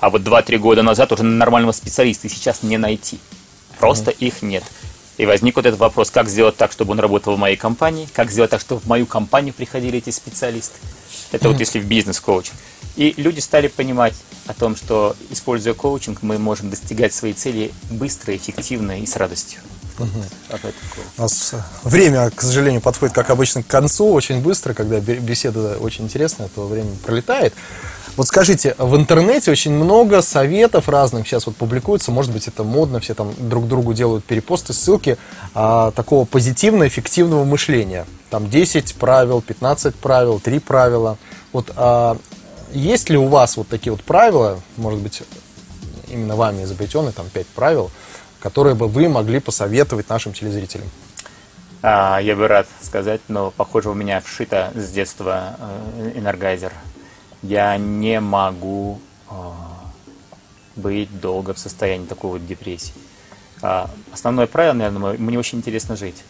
А 0.00 0.08
вот 0.08 0.22
2-3 0.22 0.56
года 0.56 0.82
назад 0.82 1.12
уже 1.12 1.22
нормального 1.22 1.72
специалиста 1.72 2.28
сейчас 2.28 2.62
не 2.62 2.78
найти. 2.78 3.18
Просто 3.78 4.10
mm-hmm. 4.10 4.26
их 4.26 4.42
нет. 4.42 4.64
И 5.18 5.26
возник 5.26 5.56
вот 5.56 5.66
этот 5.66 5.78
вопрос, 5.78 6.10
как 6.10 6.30
сделать 6.30 6.56
так, 6.56 6.72
чтобы 6.72 6.92
он 6.92 7.00
работал 7.00 7.36
в 7.36 7.38
моей 7.38 7.56
компании, 7.56 8.08
как 8.14 8.30
сделать 8.30 8.50
так, 8.50 8.62
чтобы 8.62 8.80
в 8.80 8.86
мою 8.86 9.04
компанию 9.04 9.52
приходили 9.52 9.98
эти 9.98 10.08
специалисты. 10.08 10.78
Это 11.30 11.44
mm-hmm. 11.44 11.52
вот 11.52 11.60
если 11.60 11.78
в 11.78 11.84
бизнес-коучинг. 11.84 12.56
И 12.96 13.12
люди 13.18 13.40
стали 13.40 13.68
понимать 13.68 14.14
о 14.46 14.54
том, 14.54 14.76
что, 14.76 15.14
используя 15.28 15.74
коучинг, 15.74 16.22
мы 16.22 16.38
можем 16.38 16.70
достигать 16.70 17.12
своей 17.12 17.34
цели 17.34 17.70
быстро, 17.90 18.34
эффективно 18.34 19.00
и 19.00 19.06
с 19.06 19.16
радостью. 19.16 19.60
У 21.18 21.22
нас 21.22 21.54
время, 21.84 22.30
к 22.30 22.40
сожалению, 22.42 22.80
подходит, 22.80 23.14
как 23.14 23.30
обычно, 23.30 23.62
к 23.62 23.66
концу 23.66 24.12
очень 24.12 24.40
быстро, 24.40 24.74
когда 24.74 25.00
беседа 25.00 25.76
очень 25.80 26.04
интересная, 26.04 26.48
то 26.48 26.66
время 26.66 26.90
пролетает. 27.04 27.54
Вот 28.16 28.26
скажите, 28.26 28.74
в 28.76 28.96
интернете 28.96 29.50
очень 29.50 29.72
много 29.72 30.20
советов 30.20 30.88
разных 30.88 31.26
сейчас 31.26 31.46
вот 31.46 31.56
публикуется, 31.56 32.10
может 32.10 32.32
быть, 32.32 32.48
это 32.48 32.64
модно, 32.64 33.00
все 33.00 33.14
там 33.14 33.32
друг 33.38 33.68
другу 33.68 33.94
делают 33.94 34.24
перепосты, 34.24 34.72
ссылки 34.72 35.16
а, 35.54 35.90
такого 35.92 36.24
позитивного, 36.24 36.88
эффективного 36.88 37.44
мышления. 37.44 38.06
Там 38.28 38.50
10 38.50 38.94
правил, 38.96 39.40
15 39.40 39.94
правил, 39.94 40.40
3 40.40 40.58
правила. 40.58 41.18
Вот 41.52 41.72
а, 41.76 42.16
есть 42.72 43.10
ли 43.10 43.16
у 43.16 43.26
вас 43.26 43.56
вот 43.56 43.68
такие 43.68 43.92
вот 43.92 44.02
правила, 44.02 44.60
может 44.76 45.00
быть, 45.00 45.22
именно 46.08 46.36
вами 46.36 46.64
изобретенные, 46.64 47.12
там 47.12 47.26
5 47.32 47.46
правил, 47.48 47.90
которые 48.40 48.74
бы 48.74 48.88
вы 48.88 49.08
могли 49.08 49.40
посоветовать 49.40 50.08
нашим 50.08 50.32
телезрителям? 50.32 50.88
А, 51.82 52.18
я 52.18 52.36
бы 52.36 52.48
рад 52.48 52.66
сказать, 52.82 53.20
но, 53.28 53.50
похоже, 53.50 53.90
у 53.90 53.94
меня 53.94 54.20
вшито 54.20 54.70
с 54.74 54.90
детства 54.90 55.56
э, 55.58 56.12
энергайзер. 56.16 56.72
Я 57.42 57.78
не 57.78 58.20
могу 58.20 59.00
э, 59.30 59.34
быть 60.76 61.20
долго 61.20 61.54
в 61.54 61.58
состоянии 61.58 62.06
такой 62.06 62.32
вот 62.32 62.46
депрессии. 62.46 62.92
А, 63.62 63.88
основное 64.12 64.46
правило, 64.46 64.74
наверное, 64.74 65.18
мне 65.18 65.38
очень 65.38 65.58
интересно 65.58 65.96
жить. 65.96 66.22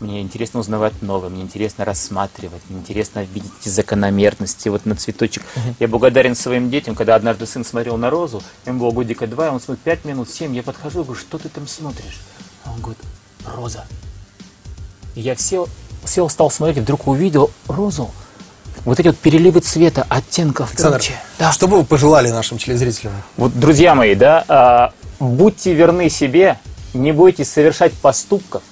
Мне 0.00 0.20
интересно 0.20 0.60
узнавать 0.60 1.02
новое, 1.02 1.28
мне 1.28 1.42
интересно 1.42 1.84
рассматривать, 1.84 2.62
мне 2.68 2.78
интересно 2.78 3.24
видеть 3.24 3.50
эти 3.60 3.68
закономерности. 3.68 4.68
Вот 4.68 4.86
на 4.86 4.94
цветочек. 4.94 5.42
Я 5.80 5.88
благодарен 5.88 6.36
своим 6.36 6.70
детям, 6.70 6.94
когда 6.94 7.16
однажды 7.16 7.46
сын 7.46 7.64
смотрел 7.64 7.96
на 7.96 8.08
розу, 8.08 8.40
ему 8.64 8.80
было 8.80 8.92
годика 8.92 9.26
два, 9.26 9.50
он 9.50 9.60
смотрит 9.60 9.82
пять 9.82 10.04
минут, 10.04 10.30
семь, 10.30 10.54
я 10.54 10.62
подхожу 10.62 11.00
и 11.00 11.04
говорю, 11.04 11.20
что 11.20 11.38
ты 11.38 11.48
там 11.48 11.66
смотришь? 11.66 12.20
А 12.64 12.72
он 12.72 12.80
говорит, 12.80 13.02
роза. 13.44 13.84
И 15.16 15.20
я 15.20 15.34
сел, 15.34 15.68
сел, 16.04 16.28
стал 16.28 16.50
смотреть, 16.50 16.78
и 16.78 16.80
вдруг 16.80 17.08
увидел 17.08 17.50
розу. 17.66 18.10
Вот 18.84 19.00
эти 19.00 19.08
вот 19.08 19.18
переливы 19.18 19.60
цвета, 19.60 20.06
оттенков. 20.08 20.70
Александр, 20.70 21.02
да. 21.40 21.50
что 21.50 21.66
бы 21.66 21.78
вы 21.78 21.84
пожелали 21.84 22.30
нашим 22.30 22.58
телезрителям? 22.58 23.12
Вот, 23.36 23.58
друзья 23.58 23.96
мои, 23.96 24.14
да, 24.14 24.44
а, 24.48 24.92
будьте 25.18 25.74
верны 25.74 26.08
себе, 26.08 26.58
не 26.94 27.10
бойтесь 27.10 27.50
совершать 27.50 27.92
поступков, 27.94 28.62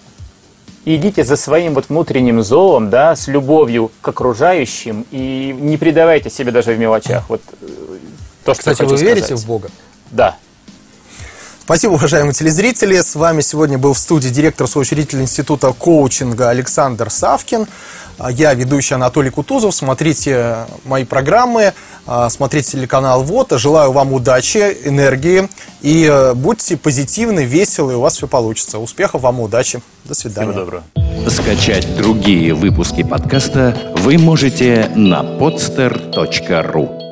идите 0.87 1.25
за 1.25 1.37
своим 1.37 1.75
вот 1.75 1.89
внутренним 1.89 2.43
зовом, 2.43 2.89
да, 2.89 3.17
с 3.17 3.29
любовью 3.29 3.91
к 4.01 4.09
окружающим 4.09 5.05
и 5.11 5.55
не 5.59 5.77
предавайте 5.77 6.31
себе 6.31 6.53
даже 6.53 6.73
в 6.73 6.79
мелочах. 6.79 7.29
Вот 7.29 7.43
э, 7.61 7.67
то, 8.45 8.55
что 8.55 8.71
Кстати, 8.71 8.89
вы 8.89 8.97
верите 8.97 9.35
в 9.35 9.45
Бога? 9.47 9.69
Да. 10.11 10.37
Спасибо, 11.67 11.95
уважаемые 11.95 12.33
телезрители. 12.33 13.01
С 13.01 13.17
вами 13.17 13.41
сегодня 13.41 13.77
был 13.77 13.93
в 13.93 13.99
студии 13.99 14.29
директор 14.29 14.69
соучредитель 14.69 15.21
Института 15.21 15.73
коучинга 15.73 16.49
Александр 16.49 17.11
Савкин. 17.11 17.67
Я 18.31 18.55
ведущий 18.55 18.95
Анатолий 18.95 19.31
Кутузов. 19.31 19.75
Смотрите 19.75 20.59
мои 20.85 21.03
программы, 21.03 21.75
а, 22.07 22.31
смотрите 22.31 22.71
телеканал 22.71 23.25
ВОТ. 23.25 23.55
Желаю 23.59 23.91
вам 23.91 24.13
удачи, 24.13 24.79
энергии 24.85 25.49
и 25.83 26.09
э, 26.09 26.35
будьте 26.35 26.77
позитивны, 26.77 27.41
веселы, 27.41 27.97
у 27.97 28.01
вас 28.01 28.15
все 28.15 28.29
получится. 28.29 28.79
Успехов 28.79 29.23
вам, 29.23 29.41
удачи. 29.41 29.83
До 30.05 30.15
свидания. 30.15 30.53
Всего 30.53 30.65
доброго. 30.65 30.85
Скачать 31.29 31.97
другие 31.97 32.55
выпуски 32.55 33.03
подкаста 33.03 33.77
вы 33.97 34.19
можете 34.19 34.89
на 34.95 35.23
podster.ru 35.23 37.06